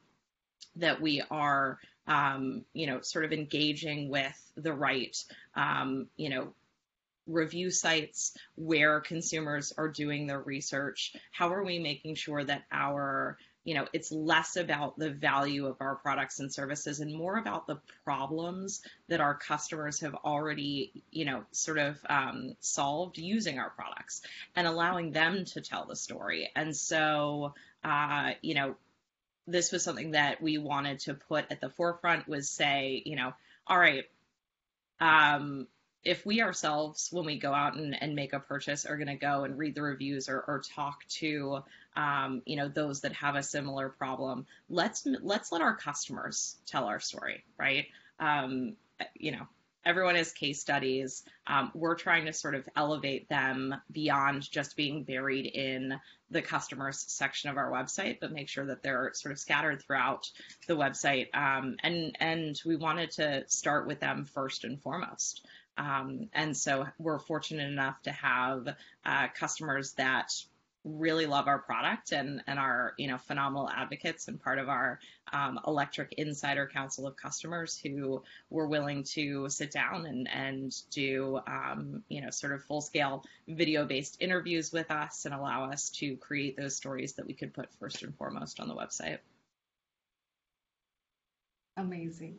that 0.76 1.00
we 1.00 1.22
are, 1.30 1.78
um, 2.06 2.64
you 2.72 2.86
know, 2.86 3.02
sort 3.02 3.26
of 3.26 3.34
engaging 3.34 4.08
with 4.08 4.52
the 4.56 4.72
right, 4.72 5.16
you 6.16 6.30
know, 6.30 6.54
review 7.26 7.70
sites 7.70 8.36
where 8.56 9.00
consumers 9.00 9.72
are 9.76 9.88
doing 9.88 10.26
their 10.26 10.40
research? 10.40 11.14
How 11.32 11.52
are 11.52 11.64
we 11.64 11.78
making 11.78 12.16
sure 12.16 12.42
that 12.44 12.64
our 12.70 13.38
you 13.64 13.74
know 13.74 13.86
it's 13.92 14.12
less 14.12 14.56
about 14.56 14.98
the 14.98 15.10
value 15.10 15.66
of 15.66 15.76
our 15.80 15.96
products 15.96 16.38
and 16.38 16.52
services 16.52 17.00
and 17.00 17.14
more 17.14 17.38
about 17.38 17.66
the 17.66 17.80
problems 18.04 18.82
that 19.08 19.22
our 19.22 19.34
customers 19.34 20.00
have 20.00 20.14
already 20.14 21.02
you 21.10 21.24
know 21.24 21.44
sort 21.50 21.78
of 21.78 21.98
um, 22.08 22.56
solved 22.60 23.16
using 23.18 23.58
our 23.58 23.70
products 23.70 24.20
and 24.54 24.66
allowing 24.66 25.12
them 25.12 25.44
to 25.46 25.60
tell 25.60 25.86
the 25.86 25.96
story? 25.96 26.50
And 26.54 26.76
so 26.76 27.54
uh, 27.82 28.32
you 28.42 28.54
know 28.54 28.76
this 29.46 29.72
was 29.72 29.82
something 29.82 30.12
that 30.12 30.42
we 30.42 30.58
wanted 30.58 31.00
to 31.00 31.14
put 31.14 31.46
at 31.50 31.60
the 31.60 31.70
forefront 31.70 32.28
was 32.28 32.48
say 32.48 33.02
you 33.04 33.16
know 33.16 33.32
all 33.66 33.78
right 33.78 34.04
um, 35.00 35.66
if 36.04 36.26
we 36.26 36.42
ourselves, 36.42 37.08
when 37.11 37.25
we 37.25 37.38
go 37.38 37.52
out 37.52 37.76
and, 37.76 37.96
and 38.00 38.14
make 38.14 38.32
a 38.32 38.40
purchase, 38.40 38.84
are 38.84 38.96
going 38.96 39.08
to 39.08 39.14
go 39.14 39.44
and 39.44 39.58
read 39.58 39.75
the 39.75 39.82
reviews 39.82 40.28
or, 40.28 40.40
or 40.46 40.62
talk 40.75 41.06
to, 41.08 41.61
um, 41.96 42.42
you 42.44 42.56
know, 42.56 42.68
those 42.68 43.00
that 43.02 43.12
have 43.12 43.37
a 43.37 43.42
similar 43.42 43.88
problem, 43.88 44.46
let's 44.68 45.06
let's 45.23 45.50
let 45.50 45.62
our 45.62 45.76
customers 45.76 46.56
tell 46.66 46.84
our 46.84 47.00
story, 47.00 47.44
right? 47.58 47.87
Um, 48.20 48.76
you 49.14 49.32
know, 49.32 49.46
everyone 49.84 50.14
has 50.14 50.32
case 50.32 50.61
studies. 50.61 51.23
Um, 51.46 51.70
we're 51.75 51.94
trying 51.94 52.26
to 52.26 52.32
sort 52.32 52.54
of 52.54 52.68
elevate 52.76 53.28
them 53.28 53.75
beyond 53.90 54.50
just 54.50 54.76
being 54.76 55.04
buried 55.04 55.46
in 55.46 55.99
the 56.30 56.42
customers 56.42 56.99
section 56.99 57.50
of 57.50 57.56
our 57.56 57.70
website, 57.70 58.18
but 58.20 58.32
make 58.32 58.49
sure 58.49 58.66
that 58.66 58.82
they're 58.82 59.12
sort 59.14 59.32
of 59.32 59.38
scattered 59.38 59.82
throughout 59.82 60.30
the 60.66 60.76
website. 60.76 61.34
Um, 61.34 61.76
and 61.82 62.16
and 62.20 62.61
we 62.64 62.76
wanted 62.76 63.11
to 63.12 63.44
start 63.49 63.87
with 63.87 64.00
them 64.00 64.25
first 64.25 64.64
and 64.64 64.80
foremost. 64.80 65.46
Um, 65.76 66.28
and 66.32 66.56
so 66.56 66.86
we're 66.98 67.18
fortunate 67.18 67.70
enough 67.70 68.00
to 68.02 68.12
have 68.12 68.68
uh, 69.04 69.28
customers 69.34 69.92
that 69.94 70.32
really 70.84 71.24
love 71.24 71.48
our 71.48 71.58
product 71.58 72.12
and, 72.12 72.42
and 72.46 72.58
are 72.58 72.92
you 72.98 73.08
know 73.08 73.16
phenomenal 73.16 73.68
advocates 73.70 74.28
and 74.28 74.40
part 74.40 74.58
of 74.58 74.68
our 74.68 75.00
um, 75.32 75.58
electric 75.66 76.12
insider 76.18 76.66
council 76.66 77.06
of 77.06 77.16
customers 77.16 77.78
who 77.78 78.22
were 78.50 78.66
willing 78.66 79.02
to 79.02 79.48
sit 79.48 79.70
down 79.70 80.04
and, 80.04 80.28
and 80.28 80.74
do 80.90 81.40
um, 81.46 82.02
you 82.08 82.20
know 82.20 82.30
sort 82.30 82.52
of 82.52 82.62
full 82.64 82.82
scale 82.82 83.24
video 83.48 83.86
based 83.86 84.18
interviews 84.20 84.72
with 84.72 84.90
us 84.90 85.24
and 85.24 85.34
allow 85.34 85.70
us 85.70 85.88
to 85.88 86.16
create 86.16 86.56
those 86.56 86.76
stories 86.76 87.14
that 87.14 87.26
we 87.26 87.32
could 87.32 87.54
put 87.54 87.72
first 87.80 88.02
and 88.02 88.14
foremost 88.16 88.60
on 88.60 88.68
the 88.68 88.74
website. 88.74 89.18
Amazing 91.76 92.36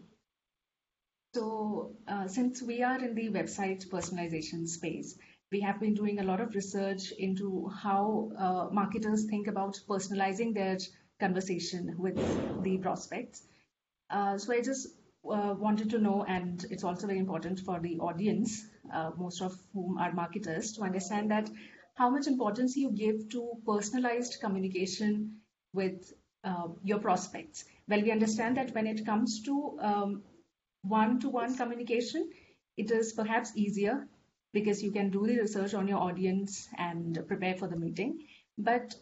so 1.36 1.92
uh, 2.08 2.28
since 2.28 2.62
we 2.62 2.82
are 2.82 2.98
in 3.04 3.14
the 3.14 3.30
website 3.30 3.86
personalization 3.90 4.66
space, 4.66 5.18
we 5.52 5.60
have 5.60 5.82
been 5.82 5.94
doing 5.94 6.20
a 6.20 6.24
lot 6.24 6.40
of 6.40 6.56
research 6.56 7.12
into 7.20 7.70
how 7.84 8.32
uh, 8.40 8.74
marketers 8.74 9.26
think 9.26 9.48
about 9.48 9.78
personalizing 9.90 10.54
their 10.54 10.78
conversation 11.20 11.94
with 12.00 12.16
the 12.64 12.78
prospects. 12.78 13.44
Uh, 14.10 14.38
so 14.38 14.54
I 14.54 14.62
just 14.62 14.88
uh, 15.30 15.56
wanted 15.58 15.90
to 15.90 16.00
know, 16.00 16.24
and 16.24 16.66
it's 16.72 16.86
also 16.86 17.06
very 17.06 17.20
important 17.20 17.60
for 17.60 17.82
the 17.82 18.00
audience, 18.00 18.64
uh, 18.94 19.12
most 19.18 19.42
of 19.42 19.54
whom 19.74 19.98
are 19.98 20.14
marketers, 20.14 20.72
to 20.74 20.84
understand 20.84 21.32
that 21.32 21.50
how 21.96 22.10
much 22.10 22.28
importance 22.28 22.78
you 22.78 22.92
give 22.92 23.28
to 23.32 23.52
personalized 23.68 24.38
communication 24.40 25.42
with 25.74 26.14
uh, 26.46 26.70
your 26.84 27.00
prospects. 27.00 27.66
Well, 27.90 28.02
we 28.02 28.12
understand 28.12 28.56
that 28.56 28.74
when 28.74 28.88
it 28.88 29.06
comes 29.06 29.42
to 29.44 29.78
um, 29.82 30.24
one-to-one 30.88 31.56
communication, 31.58 32.30
it 32.78 32.92
is 32.92 33.14
perhaps 33.14 33.52
easier 33.56 34.08
because 34.54 34.82
you 34.82 34.92
can 34.92 35.10
do 35.10 35.26
the 35.26 35.40
research 35.40 35.74
on 35.74 35.88
your 35.88 36.00
audience 36.00 36.68
and 36.78 37.20
prepare 37.28 37.56
for 37.56 37.68
the 37.68 37.76
meeting. 37.76 38.20
But 38.58 38.96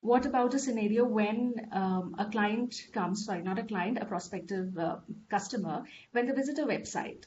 what 0.00 0.26
about 0.26 0.54
a 0.54 0.58
scenario 0.58 1.04
when 1.04 1.68
um, 1.72 2.14
a 2.18 2.26
client 2.26 2.74
comes, 2.92 3.24
sorry, 3.24 3.42
not 3.42 3.58
a 3.58 3.64
client, 3.64 3.98
a 4.00 4.04
prospective 4.04 4.76
uh, 4.76 4.96
customer, 5.30 5.84
when 6.12 6.26
they 6.26 6.32
visit 6.32 6.58
a 6.58 6.66
website? 6.66 7.24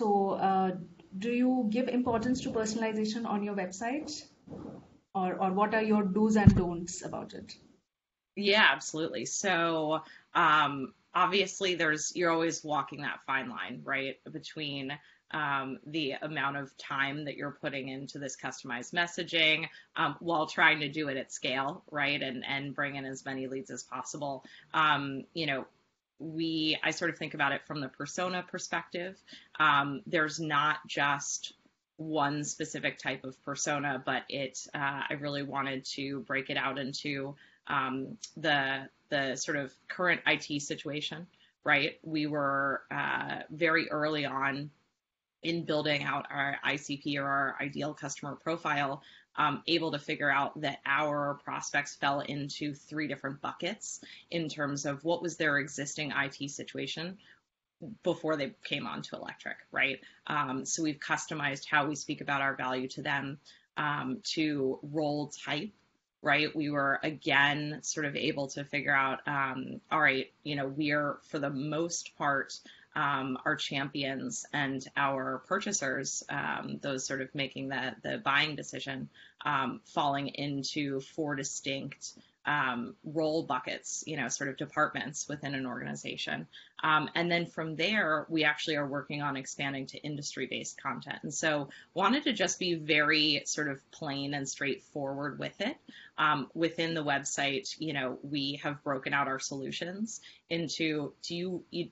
So, 0.00 0.30
uh, 0.30 0.72
do 1.16 1.30
you 1.30 1.68
give 1.70 1.88
importance 1.88 2.42
to 2.42 2.50
personalization 2.50 3.26
on 3.26 3.42
your 3.42 3.54
website? 3.54 4.22
Or, 5.14 5.34
or 5.34 5.52
what 5.52 5.74
are 5.74 5.82
your 5.82 6.04
do's 6.04 6.36
and 6.36 6.54
don'ts 6.54 7.04
about 7.04 7.32
it? 7.32 7.54
Yeah, 8.34 8.66
absolutely. 8.70 9.24
So, 9.24 10.00
um, 10.34 10.92
obviously, 11.16 11.74
there's 11.74 12.12
you're 12.14 12.30
always 12.30 12.62
walking 12.62 13.00
that 13.00 13.20
fine 13.26 13.48
line, 13.48 13.80
right, 13.82 14.16
between 14.30 14.92
um, 15.32 15.78
the 15.86 16.12
amount 16.12 16.58
of 16.58 16.76
time 16.76 17.24
that 17.24 17.36
you're 17.36 17.56
putting 17.60 17.88
into 17.88 18.18
this 18.18 18.36
customized 18.36 18.92
messaging 18.92 19.66
um, 19.96 20.14
while 20.20 20.46
trying 20.46 20.80
to 20.80 20.88
do 20.88 21.08
it 21.08 21.16
at 21.16 21.32
scale, 21.32 21.82
right? 21.90 22.22
And 22.22 22.44
and 22.46 22.74
bring 22.74 22.96
in 22.96 23.06
as 23.06 23.24
many 23.24 23.46
leads 23.48 23.70
as 23.70 23.82
possible. 23.82 24.44
Um, 24.74 25.24
you 25.32 25.46
know, 25.46 25.66
we 26.18 26.78
I 26.84 26.90
sort 26.90 27.10
of 27.10 27.18
think 27.18 27.34
about 27.34 27.52
it 27.52 27.62
from 27.66 27.80
the 27.80 27.88
persona 27.88 28.44
perspective. 28.48 29.16
Um, 29.58 30.02
there's 30.06 30.38
not 30.38 30.76
just 30.86 31.54
one 31.96 32.44
specific 32.44 32.98
type 32.98 33.24
of 33.24 33.42
persona, 33.42 34.02
but 34.04 34.24
it 34.28 34.58
uh, 34.74 35.00
I 35.08 35.14
really 35.18 35.42
wanted 35.42 35.86
to 35.96 36.20
break 36.20 36.50
it 36.50 36.58
out 36.58 36.78
into 36.78 37.34
um, 37.68 38.18
the 38.36 38.88
the 39.08 39.36
sort 39.36 39.56
of 39.56 39.72
current 39.88 40.20
IT 40.26 40.62
situation. 40.62 41.26
Right, 41.64 41.98
we 42.04 42.26
were 42.26 42.82
uh, 42.92 43.40
very 43.50 43.90
early 43.90 44.24
on 44.24 44.70
in 45.42 45.64
building 45.64 46.02
out 46.02 46.26
our 46.30 46.56
ICP 46.64 47.18
or 47.18 47.24
our 47.24 47.56
ideal 47.60 47.94
customer 47.94 48.36
profile, 48.36 49.02
um, 49.36 49.62
able 49.66 49.92
to 49.92 49.98
figure 49.98 50.30
out 50.30 50.60
that 50.60 50.78
our 50.86 51.40
prospects 51.44 51.94
fell 51.96 52.20
into 52.20 52.74
three 52.74 53.06
different 53.06 53.40
buckets 53.40 54.00
in 54.30 54.48
terms 54.48 54.86
of 54.86 55.04
what 55.04 55.22
was 55.22 55.36
their 55.36 55.58
existing 55.58 56.12
IT 56.12 56.50
situation 56.50 57.18
before 58.02 58.36
they 58.36 58.54
came 58.64 58.86
onto 58.86 59.16
Electric, 59.16 59.56
right? 59.70 60.00
Um, 60.26 60.64
so 60.64 60.82
we've 60.82 60.98
customized 60.98 61.66
how 61.70 61.86
we 61.86 61.94
speak 61.94 62.20
about 62.20 62.40
our 62.40 62.56
value 62.56 62.88
to 62.88 63.02
them 63.02 63.38
um, 63.76 64.20
to 64.34 64.78
role 64.82 65.28
type 65.44 65.70
right? 66.26 66.54
We 66.54 66.70
were 66.70 66.98
again 67.02 67.78
sort 67.82 68.04
of 68.04 68.16
able 68.16 68.48
to 68.48 68.64
figure 68.64 68.94
out, 68.94 69.20
um, 69.26 69.80
all 69.90 70.00
right, 70.00 70.30
you 70.42 70.56
know, 70.56 70.66
we're 70.66 71.18
for 71.28 71.38
the 71.38 71.50
most 71.50 72.18
part 72.18 72.58
um, 72.96 73.38
our 73.44 73.56
champions 73.56 74.44
and 74.52 74.84
our 74.96 75.42
purchasers, 75.46 76.24
um, 76.28 76.78
those 76.80 77.06
sort 77.06 77.20
of 77.20 77.32
making 77.34 77.68
the, 77.68 77.94
the 78.02 78.18
buying 78.18 78.56
decision, 78.56 79.08
um, 79.44 79.80
falling 79.84 80.28
into 80.28 81.00
four 81.00 81.36
distinct 81.36 82.14
um, 82.46 82.94
role 83.04 83.42
buckets, 83.42 84.04
you 84.06 84.16
know, 84.16 84.28
sort 84.28 84.48
of 84.48 84.56
departments 84.56 85.28
within 85.28 85.54
an 85.54 85.66
organization. 85.66 86.46
Um, 86.82 87.10
and 87.14 87.30
then 87.30 87.46
from 87.46 87.74
there, 87.74 88.26
we 88.28 88.44
actually 88.44 88.76
are 88.76 88.86
working 88.86 89.20
on 89.20 89.36
expanding 89.36 89.86
to 89.86 89.98
industry 89.98 90.46
based 90.46 90.80
content. 90.80 91.18
And 91.22 91.34
so 91.34 91.68
wanted 91.94 92.24
to 92.24 92.32
just 92.32 92.58
be 92.58 92.74
very 92.74 93.42
sort 93.46 93.68
of 93.68 93.80
plain 93.90 94.34
and 94.34 94.48
straightforward 94.48 95.38
with 95.38 95.60
it. 95.60 95.76
Um, 96.18 96.48
within 96.54 96.94
the 96.94 97.04
website, 97.04 97.74
you 97.78 97.92
know, 97.92 98.18
we 98.22 98.60
have 98.62 98.82
broken 98.84 99.12
out 99.12 99.26
our 99.26 99.40
solutions 99.40 100.20
into 100.48 101.12
do 101.22 101.34
you, 101.34 101.64
you 101.70 101.88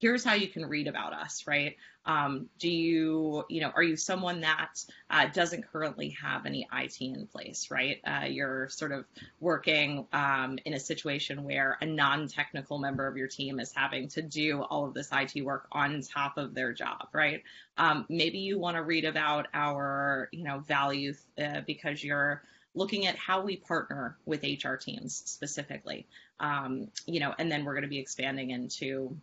here's 0.00 0.24
how 0.24 0.34
you 0.34 0.48
can 0.48 0.66
read 0.66 0.88
about 0.88 1.12
us, 1.12 1.46
right? 1.46 1.76
Um, 2.06 2.48
do 2.58 2.70
you, 2.70 3.44
you 3.50 3.60
know, 3.60 3.70
are 3.76 3.82
you 3.82 3.96
someone 3.96 4.40
that 4.40 4.82
uh, 5.10 5.26
doesn't 5.26 5.70
currently 5.70 6.16
have 6.22 6.46
any 6.46 6.66
IT 6.72 7.00
in 7.00 7.26
place, 7.26 7.70
right? 7.70 8.00
Uh, 8.04 8.24
you're 8.24 8.70
sort 8.70 8.92
of 8.92 9.04
working 9.38 10.06
um, 10.12 10.58
in 10.64 10.72
a 10.72 10.80
situation 10.80 11.44
where 11.44 11.76
a 11.82 11.86
non-technical 11.86 12.78
member 12.78 13.06
of 13.06 13.18
your 13.18 13.28
team 13.28 13.60
is 13.60 13.72
having 13.72 14.08
to 14.08 14.22
do 14.22 14.62
all 14.62 14.86
of 14.86 14.94
this 14.94 15.10
IT 15.12 15.44
work 15.44 15.68
on 15.70 16.00
top 16.00 16.38
of 16.38 16.54
their 16.54 16.72
job, 16.72 17.08
right? 17.12 17.42
Um, 17.76 18.06
maybe 18.08 18.38
you 18.38 18.58
want 18.58 18.78
to 18.78 18.82
read 18.82 19.04
about 19.04 19.48
our, 19.52 20.30
you 20.32 20.44
know, 20.44 20.60
value 20.60 21.12
uh, 21.38 21.60
because 21.66 22.02
you're 22.02 22.42
looking 22.74 23.06
at 23.06 23.16
how 23.16 23.42
we 23.42 23.56
partner 23.56 24.16
with 24.24 24.42
HR 24.42 24.76
teams 24.76 25.22
specifically, 25.26 26.06
um, 26.38 26.88
you 27.04 27.20
know, 27.20 27.34
and 27.38 27.52
then 27.52 27.64
we're 27.64 27.74
going 27.74 27.82
to 27.82 27.88
be 27.88 27.98
expanding 27.98 28.50
into 28.50 29.16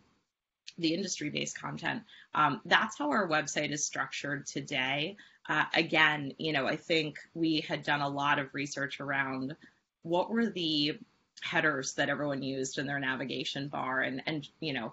the 0.78 0.94
industry 0.94 1.30
based 1.30 1.60
content. 1.60 2.02
Um, 2.34 2.60
that's 2.64 2.98
how 2.98 3.10
our 3.10 3.28
website 3.28 3.72
is 3.72 3.84
structured 3.84 4.46
today. 4.46 5.16
Uh, 5.48 5.64
again, 5.74 6.34
you 6.38 6.52
know, 6.52 6.66
I 6.66 6.76
think 6.76 7.18
we 7.34 7.60
had 7.60 7.82
done 7.82 8.00
a 8.00 8.08
lot 8.08 8.38
of 8.38 8.54
research 8.54 9.00
around 9.00 9.56
what 10.02 10.30
were 10.30 10.46
the 10.46 10.98
headers 11.42 11.94
that 11.94 12.08
everyone 12.08 12.42
used 12.42 12.78
in 12.78 12.86
their 12.86 12.98
navigation 12.98 13.68
bar 13.68 14.00
and 14.00 14.20
and 14.26 14.48
you 14.58 14.72
know 14.72 14.92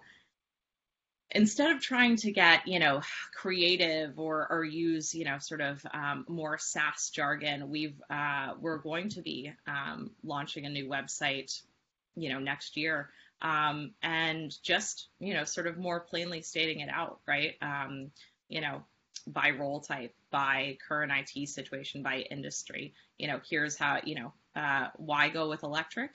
instead 1.31 1.75
of 1.75 1.81
trying 1.81 2.15
to 2.15 2.31
get 2.31 2.67
you 2.67 2.79
know 2.79 3.01
creative 3.33 4.19
or 4.19 4.47
or 4.49 4.63
use 4.63 5.13
you 5.13 5.25
know 5.25 5.37
sort 5.39 5.61
of 5.61 5.85
um, 5.93 6.25
more 6.27 6.57
SaaS 6.57 7.09
jargon, 7.09 7.69
we've 7.69 8.01
uh, 8.09 8.53
we're 8.59 8.77
going 8.77 9.09
to 9.09 9.21
be 9.21 9.51
um, 9.67 10.11
launching 10.23 10.65
a 10.65 10.69
new 10.69 10.87
website, 10.87 11.61
you 12.15 12.29
know, 12.29 12.39
next 12.39 12.77
year 12.77 13.09
um, 13.41 13.91
and 14.01 14.53
just 14.63 15.09
you 15.19 15.33
know 15.33 15.43
sort 15.43 15.67
of 15.67 15.77
more 15.77 15.99
plainly 15.99 16.41
stating 16.41 16.79
it 16.79 16.89
out 16.89 17.19
right? 17.27 17.55
Um, 17.61 18.11
you 18.49 18.61
know 18.61 18.83
by 19.27 19.51
role 19.51 19.81
type 19.81 20.13
by 20.31 20.77
current 20.87 21.11
it 21.11 21.47
situation 21.47 22.03
by 22.03 22.19
industry. 22.19 22.93
You 23.17 23.27
know 23.27 23.39
here's 23.49 23.77
how 23.77 23.99
you 24.03 24.15
know 24.15 24.33
uh, 24.55 24.87
why 24.95 25.29
go 25.29 25.49
with 25.49 25.63
electric? 25.63 26.11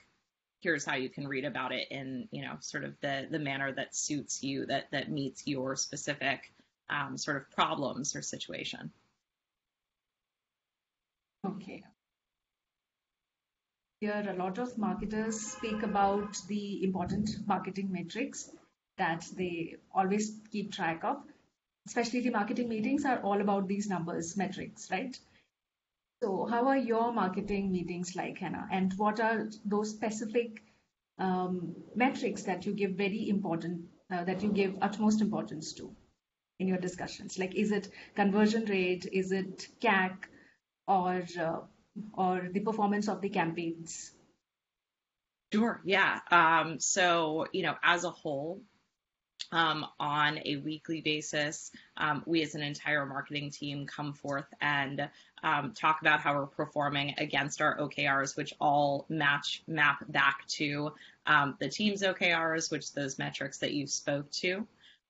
Here's 0.61 0.85
how 0.85 0.95
you 0.95 1.09
can 1.09 1.27
read 1.27 1.45
about 1.45 1.71
it 1.71 1.87
in 1.91 2.27
you 2.31 2.43
know 2.43 2.57
sort 2.61 2.83
of 2.83 2.99
the 3.01 3.27
the 3.29 3.39
manner 3.39 3.71
that 3.71 3.95
suits 3.95 4.43
you 4.43 4.65
that 4.67 4.85
that 4.91 5.11
meets 5.11 5.45
your 5.45 5.75
specific 5.75 6.51
um, 6.89 7.17
sort 7.17 7.37
of 7.37 7.49
problems 7.51 8.15
or 8.15 8.21
situation. 8.21 8.91
Okay 11.45 11.83
here 14.01 14.25
a 14.29 14.33
lot 14.33 14.57
of 14.57 14.75
marketers 14.79 15.39
speak 15.39 15.83
about 15.83 16.35
the 16.47 16.83
important 16.83 17.29
marketing 17.45 17.91
metrics 17.91 18.49
that 18.97 19.23
they 19.37 19.75
always 19.93 20.39
keep 20.51 20.71
track 20.71 21.03
of. 21.03 21.17
Especially 21.85 22.21
the 22.21 22.31
marketing 22.31 22.67
meetings 22.67 23.05
are 23.05 23.19
all 23.21 23.41
about 23.41 23.67
these 23.67 23.87
numbers, 23.87 24.35
metrics, 24.37 24.89
right? 24.89 25.17
So, 26.23 26.45
how 26.47 26.67
are 26.67 26.77
your 26.77 27.11
marketing 27.13 27.71
meetings 27.71 28.15
like, 28.15 28.39
Hannah? 28.39 28.67
And 28.71 28.91
what 28.97 29.19
are 29.19 29.49
those 29.65 29.91
specific 29.91 30.63
um, 31.19 31.75
metrics 31.95 32.43
that 32.43 32.65
you 32.65 32.73
give 32.73 32.91
very 32.93 33.29
important, 33.29 33.85
uh, 34.11 34.23
that 34.23 34.41
you 34.41 34.51
give 34.51 34.77
utmost 34.81 35.21
importance 35.21 35.73
to 35.73 35.95
in 36.59 36.67
your 36.67 36.77
discussions? 36.77 37.37
Like, 37.37 37.53
is 37.55 37.71
it 37.71 37.89
conversion 38.15 38.65
rate? 38.65 39.07
Is 39.11 39.31
it 39.31 39.67
CAC? 39.79 40.25
Or 40.87 41.23
uh, 41.39 41.59
or 42.13 42.49
the 42.51 42.59
performance 42.59 43.07
of 43.07 43.21
the 43.21 43.29
campaigns? 43.29 44.11
Sure, 45.53 45.81
yeah. 45.83 46.19
Um, 46.29 46.79
so, 46.79 47.47
you 47.51 47.63
know, 47.63 47.75
as 47.83 48.03
a 48.03 48.09
whole, 48.09 48.61
um, 49.51 49.85
on 49.99 50.39
a 50.45 50.57
weekly 50.57 51.01
basis, 51.01 51.71
um, 51.97 52.23
we 52.25 52.41
as 52.41 52.55
an 52.55 52.61
entire 52.61 53.05
marketing 53.05 53.51
team 53.51 53.85
come 53.85 54.13
forth 54.13 54.45
and 54.61 55.09
um, 55.43 55.73
talk 55.73 55.99
about 56.01 56.21
how 56.21 56.35
we're 56.35 56.45
performing 56.45 57.15
against 57.17 57.61
our 57.61 57.77
OKRs, 57.77 58.37
which 58.37 58.53
all 58.61 59.05
match 59.09 59.63
map 59.67 60.03
back 60.09 60.47
to 60.47 60.93
um, 61.25 61.55
the 61.59 61.69
team's 61.69 62.01
OKRs, 62.01 62.71
which 62.71 62.93
those 62.93 63.17
metrics 63.19 63.57
that 63.59 63.73
you 63.73 63.87
spoke 63.87 64.29
to. 64.31 64.65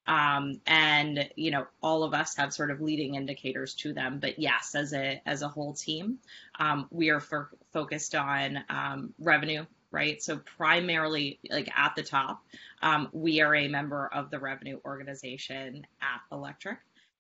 Um, 0.08 0.62
and 0.66 1.30
you 1.36 1.52
know 1.52 1.68
all 1.82 2.04
of 2.04 2.14
us 2.14 2.36
have 2.38 2.54
sort 2.54 2.72
of 2.72 2.82
leading 2.82 3.16
indicators 3.16 3.76
to 3.76 3.94
them. 3.94 4.20
But 4.20 4.40
yes 4.40 4.76
as 4.76 4.94
a 4.94 5.22
as 5.26 5.42
a 5.42 5.48
whole 5.48 5.74
team 5.74 6.20
um, 6.60 6.88
we 6.92 7.10
are 7.10 7.20
for, 7.20 7.50
focused 7.72 8.16
on 8.16 8.64
um, 8.70 9.14
revenue 9.20 9.66
right? 9.92 10.24
So 10.24 10.38
primarily 10.38 11.40
like 11.50 11.70
at 11.78 11.96
the 11.96 12.04
top 12.04 12.44
um, 12.82 13.10
we 13.12 13.42
are 13.42 13.54
a 13.54 13.68
member 13.68 14.08
of 14.08 14.32
the 14.32 14.40
revenue 14.40 14.80
organization 14.86 15.86
at 16.02 16.22
electric 16.32 16.80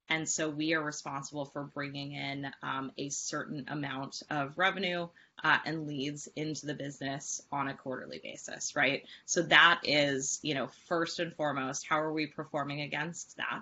and 0.09 0.27
so 0.27 0.49
we 0.49 0.73
are 0.73 0.83
responsible 0.83 1.45
for 1.45 1.63
bringing 1.63 2.13
in 2.13 2.51
um, 2.61 2.91
a 2.97 3.09
certain 3.09 3.65
amount 3.69 4.23
of 4.29 4.57
revenue 4.57 5.07
uh, 5.43 5.57
and 5.65 5.87
leads 5.87 6.27
into 6.35 6.65
the 6.65 6.73
business 6.73 7.41
on 7.51 7.67
a 7.69 7.73
quarterly 7.73 8.19
basis, 8.21 8.75
right? 8.75 9.05
So 9.25 9.41
that 9.43 9.81
is, 9.83 10.39
you 10.41 10.53
know, 10.53 10.67
first 10.87 11.19
and 11.19 11.33
foremost, 11.33 11.87
how 11.87 11.99
are 11.99 12.13
we 12.13 12.27
performing 12.27 12.81
against 12.81 13.37
that? 13.37 13.61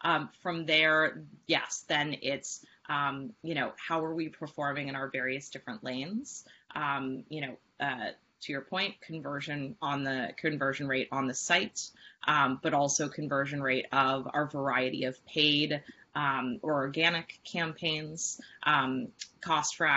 Um, 0.00 0.28
from 0.42 0.66
there, 0.66 1.22
yes, 1.46 1.84
then 1.88 2.16
it's, 2.20 2.64
um, 2.88 3.32
you 3.42 3.54
know, 3.54 3.72
how 3.76 4.04
are 4.04 4.14
we 4.14 4.28
performing 4.28 4.88
in 4.88 4.96
our 4.96 5.08
various 5.08 5.48
different 5.48 5.82
lanes? 5.82 6.44
Um, 6.74 7.24
you 7.28 7.40
know, 7.40 7.56
uh, 7.80 8.10
to 8.44 8.52
your 8.52 8.60
point, 8.60 9.00
conversion 9.00 9.76
on 9.80 10.04
the 10.04 10.30
conversion 10.36 10.86
rate 10.86 11.08
on 11.10 11.26
the 11.26 11.34
site, 11.34 11.90
um, 12.26 12.60
but 12.62 12.74
also 12.74 13.08
conversion 13.08 13.62
rate 13.62 13.86
of 13.92 14.28
our 14.32 14.46
variety 14.46 15.04
of 15.04 15.24
paid 15.26 15.82
um, 16.14 16.58
or 16.62 16.74
organic 16.74 17.38
campaigns, 17.44 18.40
um, 18.62 19.08
cost 19.40 19.76
per, 19.76 19.88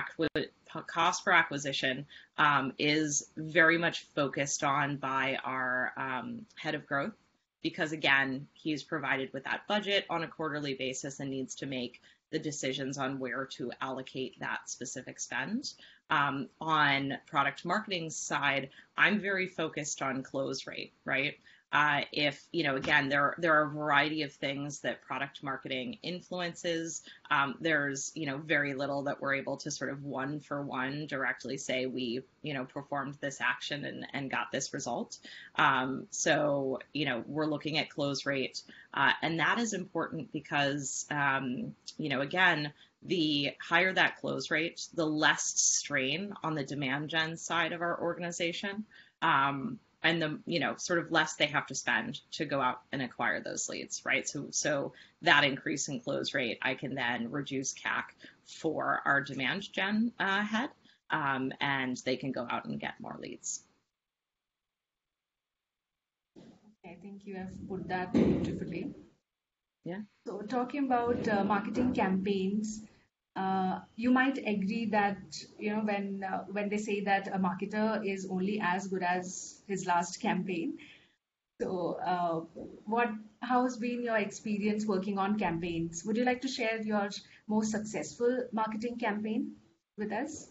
cost 0.88 1.24
per 1.24 1.32
acquisition 1.32 2.06
um, 2.38 2.74
is 2.80 3.28
very 3.36 3.78
much 3.78 4.06
focused 4.16 4.64
on 4.64 4.98
by 4.98 5.38
our 5.44 5.94
um, 5.98 6.46
head 6.56 6.76
of 6.76 6.86
growth 6.88 7.14
because 7.62 7.92
again, 7.92 8.48
he's 8.54 8.84
provided 8.84 9.34
with 9.34 9.44
that 9.44 9.68
budget 9.68 10.06
on 10.10 10.24
a 10.24 10.28
quarterly 10.28 10.74
basis 10.74 11.20
and 11.20 11.30
needs 11.30 11.56
to 11.56 11.66
make 11.66 12.02
the 12.32 12.40
decisions 12.40 12.98
on 12.98 13.20
where 13.20 13.46
to 13.46 13.72
allocate 13.82 14.40
that 14.40 14.70
specific 14.70 15.20
spend. 15.20 15.74
Um, 16.10 16.48
on 16.62 17.18
product 17.26 17.66
marketing 17.66 18.10
side, 18.10 18.70
I'm 18.98 19.20
very 19.20 19.48
focused 19.48 20.02
on 20.02 20.24
close 20.24 20.68
rate, 20.68 20.94
right? 21.06 21.36
Uh, 21.72 22.02
if 22.14 22.48
you 22.54 22.64
know, 22.64 22.76
again, 22.78 23.10
there 23.10 23.36
there 23.38 23.54
are 23.54 23.66
a 23.66 23.70
variety 23.70 24.22
of 24.22 24.32
things 24.32 24.80
that 24.80 25.02
product 25.02 25.44
marketing 25.44 25.98
influences. 26.02 27.02
Um, 27.30 27.56
there's 27.60 28.12
you 28.16 28.26
know 28.26 28.38
very 28.38 28.74
little 28.74 29.04
that 29.04 29.22
we're 29.22 29.36
able 29.36 29.58
to 29.58 29.72
sort 29.72 29.92
of 29.92 30.04
one 30.04 30.40
for 30.40 30.62
one 30.62 31.08
directly 31.08 31.58
say 31.58 31.86
we 31.86 32.22
you 32.42 32.54
know 32.54 32.64
performed 32.64 33.18
this 33.20 33.42
action 33.42 33.84
and 33.84 34.08
and 34.14 34.32
got 34.32 34.52
this 34.52 34.74
result. 34.74 35.18
Um, 35.56 36.08
so 36.10 36.80
you 36.94 37.06
know 37.06 37.24
we're 37.28 37.46
looking 37.46 37.78
at 37.78 37.90
close 37.90 38.26
rate, 38.26 38.62
uh, 38.94 39.12
and 39.22 39.40
that 39.40 39.60
is 39.60 39.74
important 39.74 40.32
because 40.32 41.06
um, 41.12 41.76
you 41.98 42.08
know 42.08 42.22
again 42.22 42.72
the 43.04 43.52
higher 43.62 43.94
that 43.94 44.18
close 44.18 44.50
rate, 44.50 44.88
the 44.94 45.06
less 45.06 45.44
strain 45.44 46.34
on 46.44 46.56
the 46.56 46.64
demand 46.64 47.10
gen 47.10 47.38
side 47.38 47.74
of 47.74 47.82
our 47.82 48.00
organization. 48.02 48.86
Um, 49.22 49.80
and 50.04 50.22
the 50.22 50.40
you 50.46 50.60
know 50.60 50.76
sort 50.78 51.00
of 51.00 51.12
less 51.12 51.36
they 51.36 51.48
have 51.48 51.68
to 51.68 51.76
spend 51.76 52.20
to 52.32 52.46
go 52.46 52.62
out 52.62 52.82
and 52.92 53.02
acquire 53.02 53.42
those 53.42 53.68
leads 53.70 54.04
right? 54.06 54.28
So 54.28 54.48
so 54.52 54.94
that 55.22 55.44
increase 55.44 55.88
in 55.88 56.00
close 56.00 56.34
rate 56.36 56.60
i 56.62 56.76
can 56.76 56.94
then 56.94 57.32
reduce 57.32 57.74
cac 57.74 58.14
for 58.46 59.02
our 59.06 59.22
demand 59.22 59.72
gen 59.74 60.12
uh, 60.20 60.44
head 60.44 60.70
um, 61.10 61.52
and 61.62 61.98
they 62.06 62.18
can 62.18 62.32
go 62.32 62.46
out 62.50 62.66
and 62.66 62.80
get 62.80 63.00
more 63.00 63.18
leads. 63.20 63.64
I 66.86 66.96
think 67.02 67.26
you 67.26 67.36
have 67.36 67.52
put 67.68 67.88
that 67.90 68.14
beautifully. 68.14 68.94
Yeah. 69.84 70.02
So 70.26 70.42
talking 70.42 70.86
about 70.86 71.28
uh, 71.28 71.44
marketing 71.44 71.94
campaigns 71.94 72.82
uh, 73.38 73.80
you 73.96 74.10
might 74.10 74.38
agree 74.40 74.88
that 74.92 75.18
you 75.60 75.70
know 75.70 75.82
when 75.82 76.24
uh, 76.24 76.44
when 76.52 76.70
they 76.70 76.78
say 76.78 77.02
that 77.02 77.28
a 77.28 77.38
marketer 77.38 78.04
is 78.06 78.28
only 78.30 78.60
as 78.60 78.88
good 78.88 79.04
as 79.04 79.62
his 79.68 79.86
last 79.86 80.20
campaign. 80.20 80.78
So, 81.62 82.00
uh, 82.04 82.66
what 82.86 83.10
how 83.42 83.64
has 83.64 83.78
been 83.78 84.04
your 84.04 84.18
experience 84.18 84.86
working 84.86 85.20
on 85.20 85.38
campaigns? 85.38 86.04
Would 86.06 86.18
you 86.18 86.26
like 86.26 86.42
to 86.42 86.48
share 86.48 86.82
your 86.82 87.10
most 87.48 87.72
successful 87.72 88.48
marketing 88.52 88.98
campaign 88.98 89.54
with 89.98 90.12
us? 90.12 90.50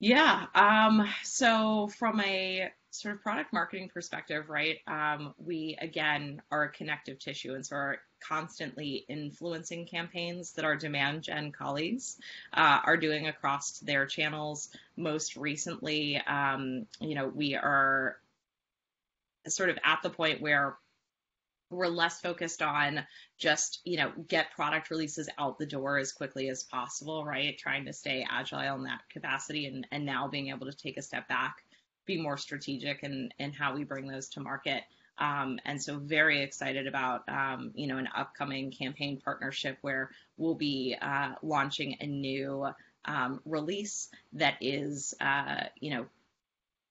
Yeah. 0.00 0.46
Um, 0.54 1.06
so, 1.22 1.88
from 1.98 2.20
a 2.20 2.70
sort 2.90 3.14
of 3.14 3.22
product 3.22 3.52
marketing 3.52 3.90
perspective, 3.94 4.48
right, 4.48 4.78
um, 4.88 5.34
we 5.38 5.76
again 5.80 6.42
are 6.50 6.64
a 6.64 6.72
connective 6.72 7.20
tissue, 7.20 7.54
and 7.54 7.64
so 7.64 7.76
are 7.76 7.98
constantly 8.20 9.04
influencing 9.08 9.86
campaigns 9.86 10.52
that 10.52 10.64
our 10.64 10.76
demand 10.76 11.22
gen 11.22 11.52
colleagues 11.52 12.18
uh, 12.52 12.80
are 12.84 12.96
doing 12.96 13.26
across 13.26 13.78
their 13.78 14.06
channels. 14.06 14.68
Most 14.96 15.36
recently, 15.36 16.20
um, 16.26 16.86
you 17.00 17.14
know, 17.14 17.28
we 17.28 17.54
are 17.54 18.16
sort 19.48 19.70
of 19.70 19.78
at 19.84 20.00
the 20.02 20.10
point 20.10 20.40
where 20.40 20.76
we're 21.70 21.86
less 21.86 22.20
focused 22.20 22.62
on 22.62 23.06
just 23.38 23.80
you 23.84 23.96
know 23.96 24.12
get 24.26 24.52
product 24.52 24.90
releases 24.90 25.28
out 25.38 25.56
the 25.56 25.66
door 25.66 25.98
as 25.98 26.12
quickly 26.12 26.48
as 26.48 26.64
possible 26.64 27.24
right 27.24 27.56
trying 27.58 27.84
to 27.84 27.92
stay 27.92 28.26
agile 28.28 28.74
in 28.74 28.82
that 28.82 29.00
capacity 29.08 29.66
and, 29.66 29.86
and 29.92 30.04
now 30.04 30.26
being 30.26 30.48
able 30.48 30.66
to 30.66 30.76
take 30.76 30.96
a 30.96 31.02
step 31.02 31.28
back 31.28 31.62
be 32.10 32.20
more 32.20 32.36
strategic 32.36 33.02
in, 33.02 33.30
in 33.38 33.52
how 33.52 33.74
we 33.74 33.84
bring 33.84 34.08
those 34.08 34.28
to 34.30 34.40
market. 34.40 34.82
Um, 35.20 35.58
and 35.66 35.82
so 35.82 35.98
very 35.98 36.42
excited 36.42 36.86
about 36.86 37.28
um, 37.28 37.72
you 37.74 37.86
know 37.86 37.98
an 37.98 38.08
upcoming 38.16 38.70
campaign 38.70 39.20
partnership 39.22 39.78
where 39.82 40.10
we'll 40.38 40.54
be 40.54 40.96
uh, 41.00 41.34
launching 41.42 41.96
a 42.00 42.06
new 42.06 42.66
um, 43.04 43.40
release 43.44 44.08
that 44.32 44.56
is 44.60 45.14
uh, 45.20 45.64
you 45.78 45.90
know 45.90 46.06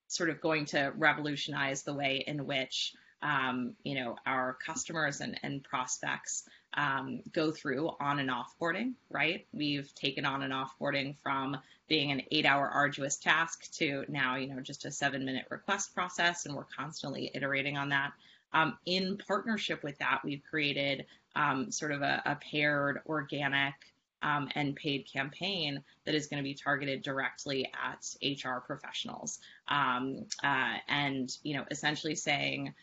sort 0.08 0.30
of 0.30 0.42
going 0.42 0.66
to 0.66 0.94
revolutionize 0.96 1.84
the 1.84 1.94
way 1.94 2.24
in 2.26 2.46
which 2.46 2.94
um, 3.22 3.74
you 3.84 3.96
know 3.96 4.16
our 4.26 4.58
customers 4.66 5.22
and, 5.22 5.40
and 5.44 5.64
prospects 5.64 6.44
um, 6.74 7.22
go 7.32 7.52
through 7.52 7.92
on 8.00 8.20
and 8.20 8.30
offboarding, 8.30 8.94
right? 9.10 9.46
We've 9.54 9.94
taken 9.96 10.26
on 10.26 10.44
and 10.44 10.54
offboarding 10.54 11.18
from 11.18 11.58
being 11.88 12.12
an 12.12 12.22
eight 12.32 12.46
hour 12.46 12.68
arduous 12.68 13.18
task 13.18 13.72
to 13.74 14.06
now, 14.08 14.36
you 14.36 14.48
know, 14.48 14.62
just 14.62 14.86
a 14.86 14.92
seven 14.92 15.26
minute 15.26 15.46
request 15.50 15.94
process, 15.96 16.46
and 16.46 16.56
we're 16.56 16.66
constantly 16.66 17.32
iterating 17.34 17.78
on 17.78 17.90
that. 17.90 18.14
Um, 18.54 18.78
in 18.86 19.18
partnership 19.18 19.84
with 19.84 19.98
that, 20.00 20.22
we've 20.24 20.42
created 20.50 21.06
um, 21.36 21.72
sort 21.72 21.92
of 21.92 22.02
a, 22.02 22.22
a 22.26 22.36
paired 22.36 23.02
organic 23.06 23.74
um, 24.22 24.50
and 24.56 24.76
paid 24.76 25.08
campaign 25.12 25.82
that 26.06 26.16
is 26.16 26.28
going 26.28 26.38
to 26.38 26.44
be 26.44 26.54
targeted 26.54 27.02
directly 27.02 27.72
at 27.74 28.06
HR 28.22 28.60
professionals, 28.60 29.40
um, 29.68 30.26
uh, 30.44 30.78
and 30.88 31.36
you 31.44 31.56
know, 31.56 31.66
essentially 31.72 32.16
saying 32.16 32.74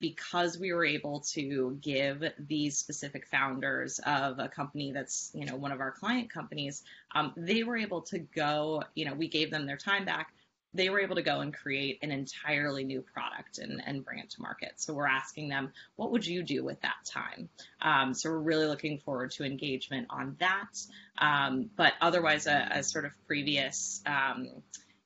because 0.00 0.58
we 0.58 0.72
were 0.72 0.84
able 0.84 1.20
to 1.20 1.78
give 1.80 2.22
these 2.38 2.78
specific 2.78 3.26
founders 3.26 4.00
of 4.04 4.38
a 4.38 4.48
company 4.48 4.92
that's 4.92 5.30
you 5.34 5.46
know 5.46 5.56
one 5.56 5.72
of 5.72 5.80
our 5.80 5.92
client 5.92 6.30
companies 6.30 6.82
um, 7.14 7.32
they 7.36 7.62
were 7.62 7.76
able 7.76 8.02
to 8.02 8.18
go 8.18 8.82
you 8.94 9.04
know 9.04 9.14
we 9.14 9.28
gave 9.28 9.50
them 9.50 9.66
their 9.66 9.76
time 9.76 10.04
back 10.04 10.32
they 10.74 10.90
were 10.90 11.00
able 11.00 11.14
to 11.14 11.22
go 11.22 11.40
and 11.40 11.54
create 11.54 12.00
an 12.02 12.10
entirely 12.10 12.84
new 12.84 13.00
product 13.00 13.58
and, 13.58 13.80
and 13.86 14.04
bring 14.04 14.18
it 14.18 14.30
to 14.30 14.42
market. 14.42 14.72
So 14.76 14.92
we're 14.92 15.06
asking 15.06 15.48
them, 15.48 15.72
what 15.94 16.10
would 16.10 16.26
you 16.26 16.42
do 16.42 16.64
with 16.64 16.80
that 16.82 16.96
time? 17.04 17.48
Um, 17.80 18.12
so 18.12 18.28
we're 18.30 18.38
really 18.38 18.66
looking 18.66 18.98
forward 18.98 19.30
to 19.32 19.44
engagement 19.44 20.08
on 20.10 20.36
that. 20.40 20.76
Um, 21.16 21.70
but 21.76 21.92
otherwise, 22.00 22.48
a, 22.48 22.68
a, 22.72 22.82
sort 22.82 23.04
of 23.04 23.12
previous, 23.28 24.02
um, 24.04 24.48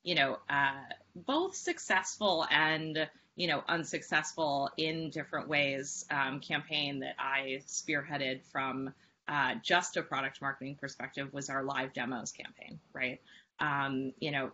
you 0.03 0.15
know, 0.15 0.39
uh, 0.49 0.73
both 1.15 1.55
successful 1.55 2.47
and 2.51 3.07
you 3.39 3.47
know, 3.47 3.63
unsuccessful 3.69 4.69
in 4.77 5.11
different 5.11 5.49
ways 5.49 6.05
um, 6.11 6.41
campaign 6.41 6.99
that 6.99 7.15
I 7.21 7.63
spearheaded 7.69 8.43
from 8.51 8.93
uh, 9.29 9.55
just 9.63 9.97
a 9.97 10.03
product 10.03 10.43
marketing 10.43 10.77
perspective 10.81 11.33
was 11.33 11.49
our 11.49 11.63
live 11.63 11.93
demos 11.93 12.33
campaign, 12.33 12.81
right? 12.93 13.21
Um, 13.61 14.13
you 14.19 14.33
know, 14.33 14.51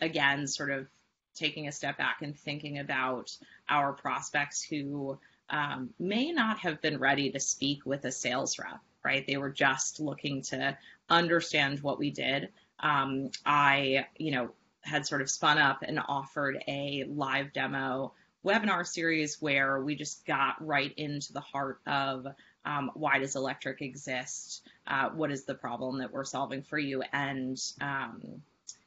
again, 0.00 0.46
sort 0.46 0.70
of 0.70 0.86
taking 1.34 1.68
a 1.68 1.72
step 1.72 1.98
back 1.98 2.22
and 2.22 2.34
thinking 2.34 2.78
about 2.78 3.36
our 3.68 3.92
prospects 3.92 4.62
who 4.62 5.18
um, 5.50 5.90
may 5.98 6.32
not 6.32 6.58
have 6.60 6.80
been 6.80 6.98
ready 6.98 7.32
to 7.32 7.38
speak 7.38 7.84
with 7.84 8.02
a 8.06 8.12
sales 8.12 8.58
rep, 8.58 8.80
right? 9.04 9.26
They 9.26 9.36
were 9.36 9.50
just 9.50 10.00
looking 10.00 10.40
to 10.44 10.78
understand 11.10 11.80
what 11.80 11.98
we 11.98 12.10
did. 12.10 12.48
Um, 12.80 13.30
I, 13.44 14.06
you 14.16 14.30
know, 14.30 14.52
had 14.80 15.06
sort 15.06 15.20
of 15.20 15.30
spun 15.30 15.58
up 15.58 15.82
and 15.82 16.00
offered 16.08 16.64
a 16.66 17.04
live 17.06 17.52
demo 17.52 18.14
webinar 18.44 18.86
series 18.86 19.40
where 19.40 19.80
we 19.80 19.94
just 19.94 20.26
got 20.26 20.64
right 20.64 20.92
into 20.96 21.32
the 21.32 21.40
heart 21.40 21.80
of 21.86 22.26
um, 22.64 22.90
why 22.94 23.18
does 23.18 23.36
electric 23.36 23.82
exist? 23.82 24.62
Uh, 24.86 25.10
what 25.10 25.30
is 25.30 25.44
the 25.44 25.54
problem 25.54 25.98
that 25.98 26.12
we're 26.12 26.24
solving 26.24 26.62
for 26.62 26.78
you? 26.78 27.02
And 27.12 27.60
um, 27.80 28.42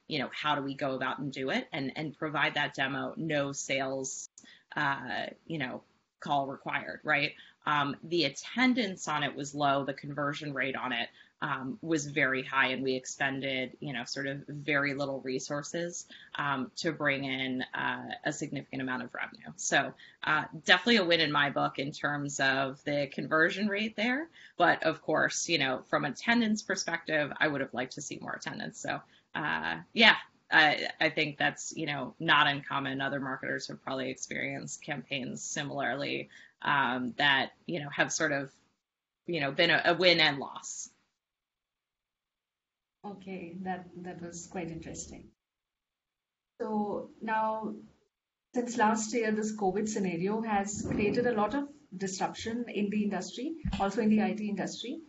you 0.08 0.20
know, 0.20 0.30
how 0.32 0.56
do 0.56 0.62
we 0.62 0.76
go 0.76 0.96
about 0.96 1.20
and 1.20 1.32
do 1.32 1.50
it 1.50 1.68
and, 1.74 1.92
and 1.96 2.18
provide 2.18 2.54
that 2.56 2.76
demo, 2.76 3.14
no 3.18 3.52
sales, 3.52 4.30
uh, 4.76 5.28
you 5.48 5.58
know, 5.58 5.82
call 6.20 6.48
required, 6.48 7.00
right? 7.04 7.34
Um, 7.66 7.96
the 8.04 8.26
attendance 8.26 9.08
on 9.08 9.24
it 9.24 9.36
was 9.36 9.56
low, 9.56 9.84
the 9.84 9.94
conversion 9.94 10.54
rate 10.54 10.76
on 10.76 10.92
it 10.92 11.10
um, 11.46 11.78
was 11.84 12.08
very 12.08 12.42
high, 12.42 12.70
and 12.70 12.82
we 12.82 12.96
expended, 12.96 13.78
you 13.80 13.94
know, 13.94 14.04
sort 14.04 14.26
of 14.26 14.44
very 14.48 14.96
little 14.96 15.22
resources 15.22 16.08
um, 16.34 16.72
to 16.78 16.92
bring 16.92 17.24
in 17.24 17.64
uh, 17.74 18.10
a 18.24 18.34
significant 18.34 18.82
amount 18.82 19.04
of 19.04 19.14
revenue. 19.14 19.54
So 19.56 19.94
uh, 20.24 20.46
definitely 20.66 20.98
a 20.98 21.06
win 21.06 21.20
in 21.20 21.32
my 21.32 21.52
book 21.52 21.78
in 21.78 21.92
terms 21.92 22.40
of 22.40 22.84
the 22.84 23.08
conversion 23.14 23.68
rate 23.68 23.96
there. 23.96 24.28
But 24.58 24.82
of 24.84 25.04
course, 25.04 25.48
you 25.48 25.60
know, 25.60 25.84
from 25.88 26.06
attendance 26.06 26.64
perspective, 26.64 27.32
I 27.38 27.48
would 27.48 27.62
have 27.62 27.76
liked 27.76 27.94
to 27.94 28.02
see 28.02 28.18
more 28.20 28.34
attendance. 28.34 28.80
So 28.80 29.00
uh, 29.36 29.76
yeah, 29.94 30.16
I, 30.50 30.88
I, 31.00 31.10
think 31.10 31.38
that's 31.38 31.74
you 31.76 31.86
know 31.86 32.16
not 32.20 32.48
uncommon. 32.48 33.02
Other 33.02 33.20
marketers 33.20 33.68
have 33.68 33.84
probably 33.84 34.10
experienced 34.10 34.84
campaigns 34.84 35.44
similarly 35.44 36.30
um, 36.64 37.14
that 37.18 37.52
you 37.68 37.82
know 37.82 37.90
have 37.90 38.12
sort 38.12 38.32
of 38.32 38.52
you 39.28 39.42
know 39.42 39.52
been 39.52 39.70
a, 39.70 39.82
a 39.86 39.94
win 39.94 40.20
and 40.20 40.40
loss. 40.40 40.90
Okay, 43.06 43.56
that 43.62 43.88
that 44.04 44.22
was 44.22 44.48
quite 44.48 44.72
interesting. 44.72 45.30
So 46.60 47.10
now, 47.22 47.76
since 48.54 48.78
last 48.78 49.14
year, 49.14 49.32
this 49.32 49.56
COVID 49.56 49.88
scenario 49.88 50.42
has 50.42 50.88
created 50.90 51.28
a 51.28 51.34
lot 51.34 51.54
of 51.54 51.68
disruption 51.96 52.66
in 52.68 52.90
the 52.90 53.04
industry, 53.04 53.56
also 53.80 54.02
in 54.02 54.10
the 54.10 54.20
IT 54.20 54.42
industry. 54.42 55.02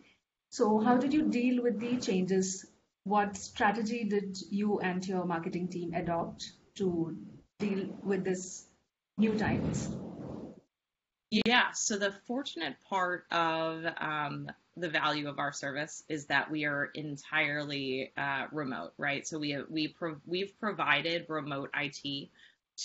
So 0.49 0.79
how 0.79 0.97
did 0.97 1.13
you 1.13 1.29
deal 1.29 1.63
with 1.63 1.79
the 1.79 1.97
changes 1.97 2.65
what 3.07 3.37
strategy 3.37 4.03
did 4.03 4.37
you 4.51 4.79
and 4.79 5.05
your 5.07 5.23
marketing 5.25 5.69
team 5.69 5.93
adopt 5.93 6.51
to 6.75 7.15
deal 7.57 7.87
with 8.03 8.25
this 8.25 8.65
new 9.17 9.37
times? 9.37 9.89
Yeah, 11.31 11.71
so 11.71 11.97
the 11.97 12.11
fortunate 12.27 12.75
part 12.89 13.25
of 13.31 13.85
um, 13.97 14.49
the 14.79 14.89
value 14.89 15.27
of 15.27 15.39
our 15.39 15.51
service 15.51 16.03
is 16.07 16.27
that 16.27 16.51
we 16.51 16.65
are 16.65 16.85
entirely 16.93 18.11
uh, 18.17 18.45
remote, 18.51 18.93
right? 18.97 19.27
So 19.27 19.39
we 19.39 19.57
we 19.69 19.87
pro- 19.89 20.21
we've 20.25 20.57
provided 20.59 21.25
remote 21.29 21.71
IT 21.75 22.29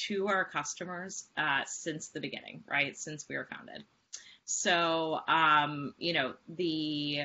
to 0.06 0.28
our 0.28 0.44
customers 0.44 1.26
uh, 1.36 1.62
since 1.66 2.08
the 2.08 2.20
beginning, 2.20 2.64
right? 2.68 2.96
Since 2.96 3.26
we 3.28 3.36
were 3.36 3.48
founded. 3.50 3.84
So 4.44 5.20
um, 5.28 5.94
you 5.98 6.14
know 6.14 6.34
the 6.48 7.22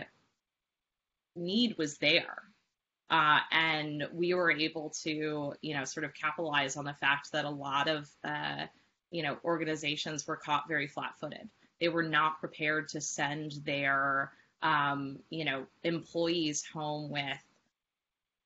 need 1.36 1.77
was 1.77 1.97
there. 1.97 2.43
Uh, 3.10 3.39
and 3.51 4.06
we 4.12 4.34
were 4.34 4.51
able 4.51 4.89
to, 4.89 5.53
you 5.62 5.73
know, 5.73 5.86
sort 5.86 6.03
of 6.03 6.13
capitalize 6.13 6.75
on 6.75 6.84
the 6.84 6.93
fact 6.95 7.32
that 7.32 7.45
a 7.45 7.49
lot 7.49 7.88
of, 7.88 8.10
uh, 8.25 8.65
you 9.12 9.23
know, 9.23 9.38
organizations 9.45 10.27
were 10.27 10.36
caught 10.36 10.67
very 10.67 10.88
flat-footed. 10.88 11.47
They 11.80 11.88
were 11.88 12.03
not 12.03 12.41
prepared 12.41 12.89
to 12.89 12.99
send 12.99 13.53
their, 13.63 14.34
um, 14.62 15.20
you 15.30 15.46
know, 15.46 15.65
employees 15.84 16.65
home 16.65 17.10
with 17.10 17.38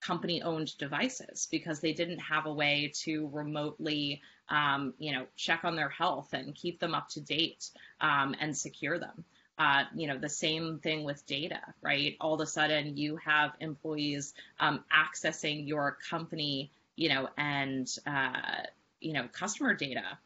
company-owned 0.02 0.76
devices 0.78 1.48
because 1.52 1.80
they 1.80 1.94
didn't 1.94 2.20
have 2.20 2.46
a 2.48 2.54
way 2.54 2.92
to 2.94 3.30
remotely, 3.32 4.22
um, 4.50 4.94
you 4.98 5.12
know, 5.12 5.26
check 5.36 5.64
on 5.64 5.76
their 5.76 5.90
health 5.90 6.34
and 6.34 6.56
keep 6.56 6.80
them 6.80 6.96
up 6.96 7.08
to 7.10 7.22
date 7.22 7.70
um, 8.02 8.36
and 8.40 8.58
secure 8.58 8.98
them. 9.00 9.24
Uh, 9.58 9.84
you 9.94 10.08
know, 10.08 10.18
the 10.18 10.30
same 10.30 10.80
thing 10.80 11.04
with 11.04 11.24
data, 11.28 11.62
right? 11.82 12.18
All 12.20 12.34
of 12.34 12.42
a 12.42 12.48
sudden, 12.48 12.98
you 12.98 13.18
have 13.18 13.52
employees 13.60 14.34
um, 14.60 14.84
accessing 14.92 15.68
your 15.68 15.98
company, 16.10 16.72
you 16.96 17.10
know, 17.10 17.30
and 17.38 17.88
uh, 18.08 18.64
you 19.00 19.14
know, 19.14 19.28
customer 19.32 19.76
data 19.76 20.18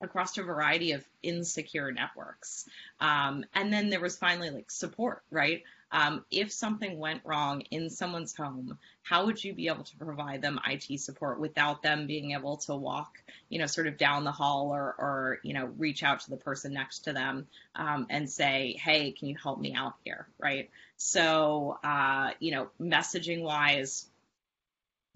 across 0.00 0.36
a 0.38 0.42
variety 0.42 0.92
of 0.92 1.04
insecure 1.22 1.92
networks. 1.92 2.66
Um, 3.00 3.44
and 3.54 3.72
then 3.72 3.90
there 3.90 4.00
was 4.00 4.16
finally 4.16 4.50
like 4.50 4.70
support, 4.70 5.22
right? 5.30 5.62
Um, 5.92 6.24
if 6.30 6.52
something 6.52 6.98
went 6.98 7.22
wrong 7.24 7.62
in 7.70 7.90
someone's 7.90 8.34
home, 8.34 8.78
how 9.02 9.26
would 9.26 9.42
you 9.42 9.52
be 9.52 9.66
able 9.66 9.82
to 9.82 9.96
provide 9.96 10.40
them 10.40 10.60
IT 10.64 11.00
support 11.00 11.40
without 11.40 11.82
them 11.82 12.06
being 12.06 12.30
able 12.30 12.58
to 12.58 12.76
walk, 12.76 13.18
you 13.48 13.58
know, 13.58 13.66
sort 13.66 13.88
of 13.88 13.98
down 13.98 14.22
the 14.22 14.30
hall 14.30 14.68
or, 14.68 14.94
or 14.98 15.38
you 15.42 15.52
know, 15.52 15.66
reach 15.78 16.04
out 16.04 16.20
to 16.20 16.30
the 16.30 16.36
person 16.36 16.72
next 16.72 17.00
to 17.00 17.12
them 17.12 17.48
um, 17.74 18.06
and 18.08 18.30
say, 18.30 18.78
hey, 18.80 19.10
can 19.10 19.28
you 19.28 19.36
help 19.42 19.60
me 19.60 19.74
out 19.74 19.94
here, 20.04 20.28
right? 20.38 20.70
So, 20.96 21.78
uh, 21.82 22.30
you 22.38 22.52
know, 22.52 22.68
messaging 22.80 23.42
wise, 23.42 24.06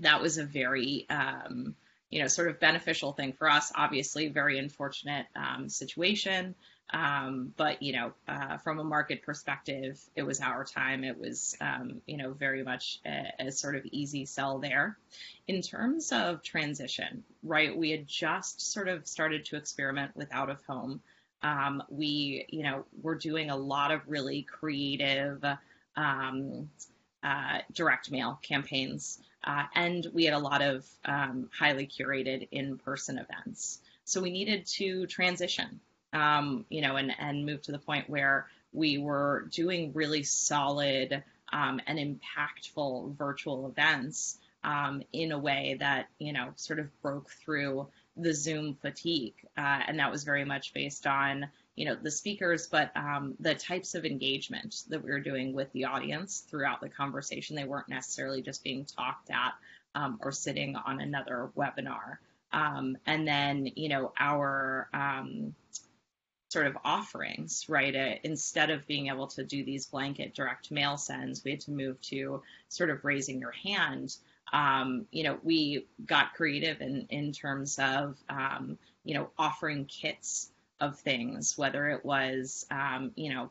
that 0.01 0.21
was 0.21 0.39
a 0.39 0.45
very, 0.45 1.07
um, 1.09 1.77
you 2.15 2.21
know, 2.21 2.29
sort 2.29 2.49
of 2.49 2.61
beneficial 2.61 3.13
thing 3.13 3.33
for 3.33 3.51
us. 3.51 3.73
Obviously, 3.75 4.29
very 4.29 4.57
unfortunate 4.61 5.27
um, 5.35 5.69
situation. 5.69 6.55
Um, 6.93 7.53
but 7.57 7.83
you 7.83 7.93
know, 7.93 8.13
uh, 8.29 8.59
from 8.59 8.79
a 8.79 8.85
market 8.85 9.23
perspective, 9.23 10.01
it 10.15 10.23
was 10.23 10.41
our 10.41 10.65
time. 10.65 11.03
It 11.03 11.19
was 11.19 11.57
um, 11.61 12.03
you 12.07 12.17
know 12.17 12.31
very 12.31 12.63
much 12.63 13.01
a, 13.05 13.47
a, 13.49 13.51
sort 13.51 13.75
of 13.75 13.85
easy 13.87 14.27
sell 14.27 14.61
there. 14.61 14.97
In 15.49 15.61
terms 15.61 16.13
of 16.13 16.45
transition, 16.45 17.25
right? 17.43 17.77
We 17.77 17.91
had 17.91 18.07
just 18.07 18.61
sort 18.61 18.87
of 18.87 19.09
started 19.09 19.47
to 19.47 19.57
experiment 19.57 20.15
with 20.15 20.33
out 20.33 20.51
of 20.51 20.65
home. 20.67 21.01
Um, 21.43 21.83
we 21.89 22.47
you 22.49 22.63
know 22.63 22.85
were 23.03 23.17
doing 23.17 23.51
a 23.51 23.57
lot 23.57 23.91
of 23.91 24.03
really 24.07 24.43
creative 24.43 25.45
um, 25.97 26.71
uh, 27.25 27.59
direct 27.73 28.13
mail 28.13 28.39
campaigns, 28.41 29.19
uh, 29.45 29.65
and 29.75 30.07
we 30.13 30.25
had 30.25 30.35
a 30.35 30.39
lot 30.39 30.63
of 30.63 30.87
um, 31.05 31.49
highly 31.57 31.87
curated 31.87 32.49
in-person 32.51 33.19
events. 33.19 33.81
So 34.05 34.21
we 34.21 34.31
needed 34.31 34.67
to 34.67 35.07
transition 35.07 35.81
um, 36.15 36.65
you 36.71 36.81
know, 36.81 36.97
and, 36.97 37.13
and 37.19 37.45
move 37.45 37.61
to 37.63 37.73
the 37.73 37.79
point 37.79 38.09
where 38.09 38.47
we 38.73 38.99
were 38.99 39.49
doing 39.51 39.93
really 39.93 40.23
solid 40.23 41.23
um, 41.53 41.81
and 41.87 41.99
impactful 41.99 43.17
virtual 43.17 43.67
events 43.67 44.39
um, 44.63 45.03
in 45.13 45.33
a 45.33 45.39
way 45.39 45.77
that, 45.81 46.09
you 46.19 46.33
know, 46.33 46.53
sort 46.57 46.79
of 46.79 47.03
broke 47.03 47.31
through 47.31 47.87
the 48.17 48.33
Zoom 48.33 48.75
fatigue. 48.75 49.35
Uh, 49.57 49.81
and 49.87 49.99
that 49.99 50.11
was 50.11 50.25
very 50.25 50.45
much 50.45 50.73
based 50.73 51.07
on, 51.07 51.47
you 51.75 51.87
know, 51.87 51.97
the 51.97 52.11
speakers, 52.11 52.67
but 52.67 52.91
um, 52.97 53.35
the 53.41 53.55
types 53.55 53.95
of 53.95 54.05
engagement 54.05 54.83
that 54.89 55.03
we 55.03 55.11
were 55.11 55.21
doing 55.21 55.53
with 55.53 55.73
the 55.73 55.87
audience 55.87 56.45
throughout 56.49 56.81
the 56.81 56.89
conversation. 56.89 57.57
They 57.57 57.65
weren't 57.65 57.89
necessarily 57.89 58.43
just 58.43 58.63
being 58.63 58.85
talked 58.85 59.31
at 59.31 59.55
um, 59.95 60.19
or 60.23 60.33
sitting 60.33 60.77
on 60.77 61.01
another 61.01 61.51
webinar. 61.57 62.19
Um, 62.53 62.97
and 63.05 63.27
then, 63.27 63.69
you 63.75 63.89
know, 63.89 64.13
our 64.19 64.89
um, 64.95 65.55
sort 66.51 66.69
of 66.69 66.79
offerings, 66.85 67.67
right? 67.69 67.95
Uh, 67.97 68.15
instead 68.23 68.71
of 68.71 68.87
being 68.87 69.09
able 69.09 69.27
to 69.27 69.43
do 69.43 69.65
these 69.65 69.87
blanket 69.87 70.35
direct 70.35 70.71
mail 70.71 70.97
sends, 70.97 71.43
we 71.43 71.51
had 71.51 71.61
to 71.61 71.73
move 71.73 72.01
to 72.01 72.43
sort 72.69 72.91
of 72.91 73.05
raising 73.05 73.41
your 73.41 73.51
hand. 73.51 74.17
Um, 74.55 75.07
you 75.11 75.25
know, 75.25 75.39
we 75.43 75.87
got 76.07 76.35
creative 76.35 76.81
in, 76.81 77.07
in 77.11 77.33
terms 77.33 77.79
of, 77.79 78.17
um, 78.29 78.79
you 79.05 79.15
know, 79.15 79.31
offering 79.37 79.87
kits 79.87 80.51
of 80.81 80.99
things, 81.01 81.59
whether 81.59 81.89
it 81.89 82.05
was, 82.05 82.65
um, 82.71 83.11
you 83.17 83.35
know, 83.35 83.51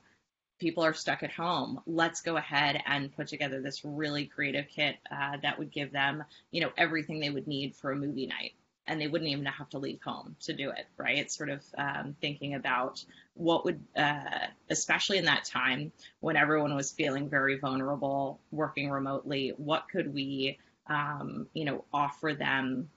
people 0.60 0.86
are 0.86 0.94
stuck 0.94 1.22
at 1.24 1.32
home. 1.32 1.82
Let's 1.86 2.22
go 2.22 2.38
ahead 2.38 2.82
and 2.86 3.14
put 3.14 3.28
together 3.28 3.62
this 3.62 3.84
really 3.84 4.28
creative 4.28 4.68
kit 4.70 4.96
uh, 5.12 5.38
that 5.42 5.60
would 5.60 5.72
give 5.72 5.92
them, 5.92 6.24
you 6.52 6.62
know, 6.62 6.72
everything 6.78 7.20
they 7.20 7.30
would 7.30 7.48
need 7.48 7.76
for 7.76 7.92
a 7.92 7.96
movie 7.98 8.28
night 8.28 8.54
and 8.88 9.00
they 9.00 9.08
wouldn't 9.08 9.30
even 9.30 9.46
have 9.46 9.70
to 9.70 9.80
leave 9.80 10.02
home 10.02 10.36
to 10.42 10.54
do 10.54 10.70
it, 10.70 10.86
right? 10.98 11.18
It's 11.18 11.36
sort 11.36 11.50
of 11.50 11.64
um, 11.78 12.16
thinking 12.22 12.54
about 12.54 13.04
what 13.34 13.66
would, 13.66 13.82
uh, 13.96 14.48
especially 14.70 15.18
in 15.18 15.26
that 15.26 15.46
time 15.46 15.92
when 16.20 16.36
everyone 16.36 16.76
was 16.76 16.92
feeling 16.92 17.30
very 17.30 17.58
vulnerable, 17.58 18.40
working 18.52 18.90
remotely, 18.90 19.54
what 19.58 19.88
could 19.90 20.14
we, 20.14 20.58
um, 20.88 21.48
you 21.54 21.66
know, 21.66 21.84
offer 21.94 22.34
them 22.34 22.90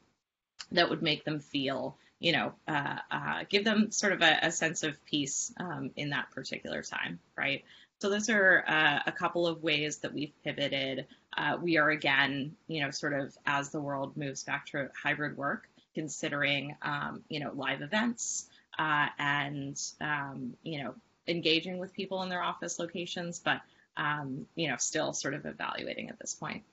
that 0.73 0.91
would 0.91 1.03
make 1.03 1.25
them 1.25 1.41
feel, 1.41 1.97
you 2.19 2.33
know, 2.33 2.53
uh, 2.67 2.99
uh, 3.11 3.45
give 3.49 3.65
them 3.65 3.91
sort 3.91 4.13
of 4.13 4.23
a, 4.23 4.39
a 4.43 4.53
sense 4.53 4.83
of 4.83 5.05
peace 5.05 5.53
um, 5.59 5.91
in 5.97 6.11
that 6.11 6.31
particular 6.33 6.83
time, 6.83 7.21
right? 7.37 7.65
So 8.01 8.11
those 8.11 8.29
are 8.29 8.65
uh, 8.67 9.01
a 9.07 9.13
couple 9.13 9.47
of 9.47 9.63
ways 9.63 9.99
that 9.99 10.13
we've 10.13 10.33
pivoted. 10.45 11.07
Uh, 11.37 11.57
we 11.63 11.79
are 11.79 11.89
again, 11.89 12.57
you 12.67 12.83
know, 12.83 12.91
sort 12.91 13.19
of 13.19 13.37
as 13.47 13.71
the 13.71 13.81
world 13.81 14.17
moves 14.17 14.43
back 14.45 14.67
to 14.67 14.91
hybrid 15.03 15.37
work, 15.37 15.69
considering, 15.95 16.77
um, 16.83 17.23
you 17.29 17.41
know, 17.41 17.53
live 17.55 17.81
events 17.81 18.47
uh, 18.79 19.07
and, 19.19 19.81
um, 20.01 20.55
you 20.63 20.83
know, 20.83 20.95
engaging 21.27 21.79
with 21.79 21.95
people 21.95 22.23
in 22.23 22.29
their 22.29 22.43
office 22.43 22.79
locations, 22.79 23.39
but, 23.39 23.61
um, 23.97 24.47
you 24.55 24.69
know, 24.69 24.77
still 24.77 25.15
sort 25.15 25.33
of 25.33 25.47
evaluating 25.47 26.11
at 26.11 26.19
this 26.19 26.35
point. 26.35 26.65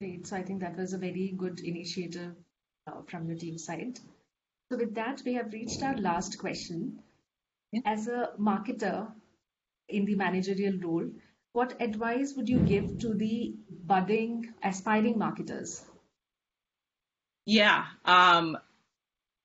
Great. 0.00 0.26
So 0.26 0.36
I 0.36 0.42
think 0.42 0.60
that 0.60 0.76
was 0.76 0.92
a 0.92 0.98
very 0.98 1.34
good 1.36 1.60
initiative 1.60 2.34
uh, 2.86 3.02
from 3.08 3.26
your 3.26 3.36
team 3.36 3.58
side. 3.58 3.98
So 4.70 4.78
with 4.78 4.94
that, 4.94 5.22
we 5.24 5.34
have 5.34 5.52
reached 5.52 5.82
our 5.82 5.96
last 5.96 6.38
question. 6.38 7.00
Yeah. 7.72 7.80
As 7.84 8.06
a 8.06 8.30
marketer 8.38 9.10
in 9.88 10.04
the 10.04 10.14
managerial 10.14 10.78
role, 10.78 11.10
what 11.52 11.80
advice 11.80 12.34
would 12.36 12.48
you 12.48 12.60
give 12.60 12.98
to 13.00 13.14
the 13.14 13.54
budding, 13.86 14.52
aspiring 14.62 15.18
marketers? 15.18 15.84
Yeah. 17.44 17.86
Um, 18.04 18.56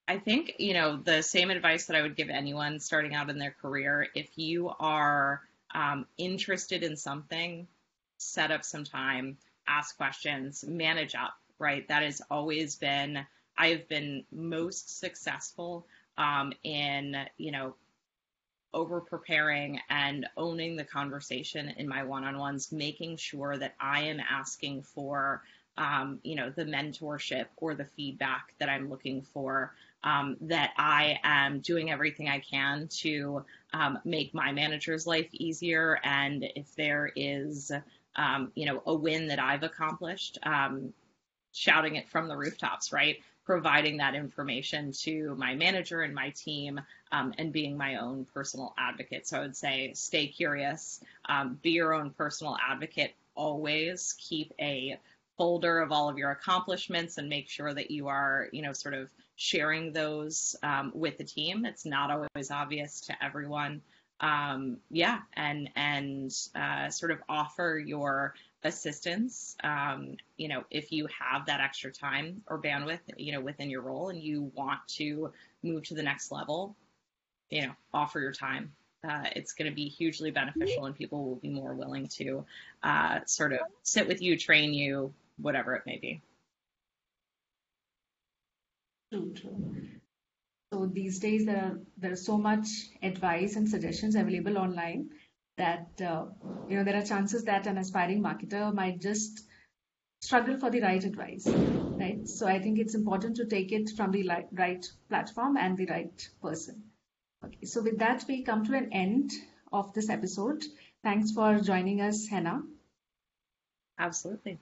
I 0.08 0.20
think, 0.20 0.56
you 0.60 0.74
know, 0.74 0.98
the 0.98 1.24
same 1.24 1.50
advice 1.50 1.86
that 1.88 1.96
I 1.96 2.02
would 2.02 2.16
give 2.16 2.30
anyone 2.30 2.80
starting 2.80 3.16
out 3.16 3.30
in 3.30 3.39
their 3.39 3.56
career 3.60 4.08
if 4.13 4.30
you 4.36 4.70
are 4.80 5.42
um, 5.74 6.06
interested 6.18 6.84
in 6.84 6.98
something, 6.98 7.68
set 8.18 8.52
up 8.52 8.63
some 8.63 8.84
time, 8.84 9.38
ask 9.67 9.95
questions, 9.97 10.63
manage 10.67 11.15
up, 11.15 11.34
right? 11.60 11.88
That 11.88 12.04
has 12.04 12.21
always 12.30 12.76
been, 12.76 13.26
I've 13.58 13.88
been 13.88 14.26
most 14.32 14.99
successful 14.99 15.88
um, 16.17 16.54
in, 16.63 17.15
you 17.38 17.52
know, 17.52 17.76
over 18.73 19.02
preparing 19.02 19.80
and 19.89 20.26
owning 20.36 20.76
the 20.76 20.84
conversation 20.84 21.69
in 21.78 21.88
my 21.88 22.04
one 22.04 22.23
on 22.23 22.38
ones, 22.38 22.71
making 22.71 23.17
sure 23.17 23.56
that 23.56 23.76
I 23.80 24.02
am 24.02 24.19
asking 24.19 24.82
for 24.84 25.43
um, 25.78 26.19
you 26.23 26.36
know, 26.36 26.49
the 26.49 26.65
mentorship 26.65 27.45
or 27.58 27.73
the 27.73 27.86
feedback 27.86 28.54
that 28.60 28.69
I'm 28.69 28.89
looking 28.89 29.21
for. 29.21 29.73
Um, 30.04 30.36
that 30.41 30.73
I 30.78 31.17
am 31.23 31.62
doing 31.62 31.89
everything 31.89 32.28
I 32.28 32.39
can 32.39 32.89
to 32.99 33.45
um, 33.73 33.99
make 34.04 34.34
my 34.34 34.52
manager's 34.52 35.08
life 35.08 35.30
easier. 35.32 35.97
And 36.04 36.43
if 36.58 36.76
there 36.76 37.10
is, 37.15 37.71
um, 38.15 38.52
you 38.56 38.65
know, 38.65 38.82
a 38.86 38.93
win 38.93 39.28
that 39.28 39.39
I've 39.39 39.63
accomplished, 39.63 40.38
um, 40.43 40.93
shouting 41.52 41.95
it 41.95 42.10
from 42.10 42.28
the 42.28 42.36
rooftops, 42.36 42.91
right? 42.91 43.17
providing 43.45 43.97
that 43.97 44.15
information 44.15 44.91
to 44.91 45.36
my 45.38 45.54
manager 45.56 46.02
and 46.02 46.15
my 46.15 46.30
team 46.32 46.80
um, 47.12 47.34
and 47.38 47.52
being 47.52 47.78
my 47.78 47.97
own 47.97 48.26
personal 48.34 48.73
advocate. 48.78 49.28
So 49.28 49.38
I 49.38 49.41
would 49.41 49.56
say 49.56 49.91
stay 49.93 50.28
curious, 50.28 51.02
um, 51.26 51.60
be 51.62 51.71
your 51.71 51.93
own 51.93 52.12
personal 52.12 52.58
advocate 52.69 53.13
always, 53.36 54.15
keep 54.17 54.54
a 54.60 54.97
folder 55.38 55.80
of 55.80 55.91
all 55.91 56.10
of 56.10 56.17
your 56.17 56.32
accomplishments 56.32 57.17
and 57.17 57.28
make 57.28 57.49
sure 57.49 57.73
that 57.73 57.91
you 57.91 58.08
are, 58.08 58.47
you 58.52 58.62
know, 58.62 58.71
sort 58.71 58.93
of 58.93 59.10
sharing 59.36 59.91
those 59.91 60.56
um, 60.63 60.91
with 60.93 61.17
the 61.17 61.23
team. 61.23 61.65
It's 61.65 61.86
not 61.86 62.12
always 62.12 62.52
obvious 62.52 63.02
to 63.02 63.23
everyone. 63.23 63.82
Um, 64.19 64.78
yeah, 64.89 65.19
and 65.34 65.69
and 65.76 66.32
uh, 66.56 66.89
sort 66.89 67.12
of 67.12 67.19
offer 67.28 67.82
your 67.84 68.36
assistance. 68.63 69.58
Um, 69.63 70.15
you 70.38 70.47
know, 70.47 70.63
if 70.71 70.91
you 70.91 71.08
have 71.19 71.47
that 71.47 71.60
extra 71.60 71.91
time 71.91 72.41
or 72.47 72.62
bandwidth, 72.62 72.99
you 73.17 73.34
know, 73.34 73.41
within 73.41 73.69
your 73.69 73.82
role, 73.82 74.10
and 74.10 74.21
you 74.21 74.52
want 74.56 74.80
to 74.89 75.32
move 75.62 75.84
to 75.84 75.93
the 75.93 76.04
next 76.04 76.32
level, 76.32 76.76
you 77.49 77.67
know, 77.67 77.73
offer 77.93 78.19
your 78.19 78.32
time. 78.32 78.73
Uh, 79.08 79.26
it's 79.36 79.52
going 79.52 79.69
to 79.69 79.76
be 79.76 79.89
hugely 79.89 80.32
beneficial, 80.32 80.86
and 80.86 80.95
people 80.95 81.26
will 81.26 81.36
be 81.36 81.49
more 81.49 81.73
willing 81.73 82.08
to 82.08 82.45
uh, 82.84 83.19
sort 83.26 83.52
of 83.52 83.60
sit 83.82 84.08
with 84.08 84.21
you, 84.21 84.38
train 84.38 84.73
you, 84.73 85.13
whatever 85.38 85.76
it 85.76 85.86
may 85.86 85.97
be. 85.97 86.21
True. 89.12 89.76
So 90.84 90.89
these 90.89 91.19
days 91.19 91.46
there 91.46 91.58
are 91.63 91.80
there 91.98 92.12
is 92.12 92.26
so 92.26 92.38
much 92.38 92.67
advice 93.02 93.56
and 93.56 93.69
suggestions 93.69 94.15
available 94.15 94.58
online 94.58 95.12
that 95.58 96.02
uh, 96.02 96.26
you 96.67 96.76
know 96.76 96.84
there 96.84 96.98
are 96.98 97.06
chances 97.06 97.46
that 97.46 97.67
an 97.67 97.78
aspiring 97.78 98.22
marketer 98.22 98.74
might 98.74 99.00
just 99.00 99.46
struggle 100.22 100.58
for 100.60 100.69
the 100.69 100.82
right 100.82 101.04
advice, 101.04 101.48
right? 101.48 102.28
So 102.28 102.48
I 102.48 102.60
think 102.60 102.80
it's 102.80 102.96
important 102.96 103.38
to 103.38 103.46
take 103.46 103.72
it 103.72 103.91
from 103.96 104.12
the 104.12 104.30
right 104.52 104.86
platform 105.08 105.56
and 105.58 105.78
the 105.78 105.86
right 105.86 106.30
person. 106.41 106.84
Okay, 107.46 107.65
so 107.65 107.82
with 107.82 108.00
that 108.00 108.26
we 108.28 108.43
come 108.43 108.65
to 108.65 108.76
an 108.76 108.91
end 108.91 109.32
of 109.72 109.93
this 109.93 110.10
episode. 110.10 110.63
Thanks 111.04 111.32
for 111.32 111.60
joining 111.62 112.02
us, 112.02 112.28
Henna. 112.28 112.63
Absolutely. 113.98 114.60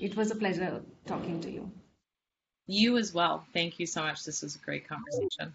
It 0.00 0.16
was 0.16 0.30
a 0.30 0.36
pleasure 0.36 0.82
talking 1.06 1.40
to 1.42 1.50
you. 1.50 1.72
You 2.66 2.96
as 2.98 3.12
well. 3.12 3.44
Thank 3.52 3.78
you 3.78 3.86
so 3.86 4.02
much. 4.02 4.24
This 4.24 4.42
was 4.42 4.56
a 4.56 4.58
great 4.58 4.88
conversation. 4.88 5.54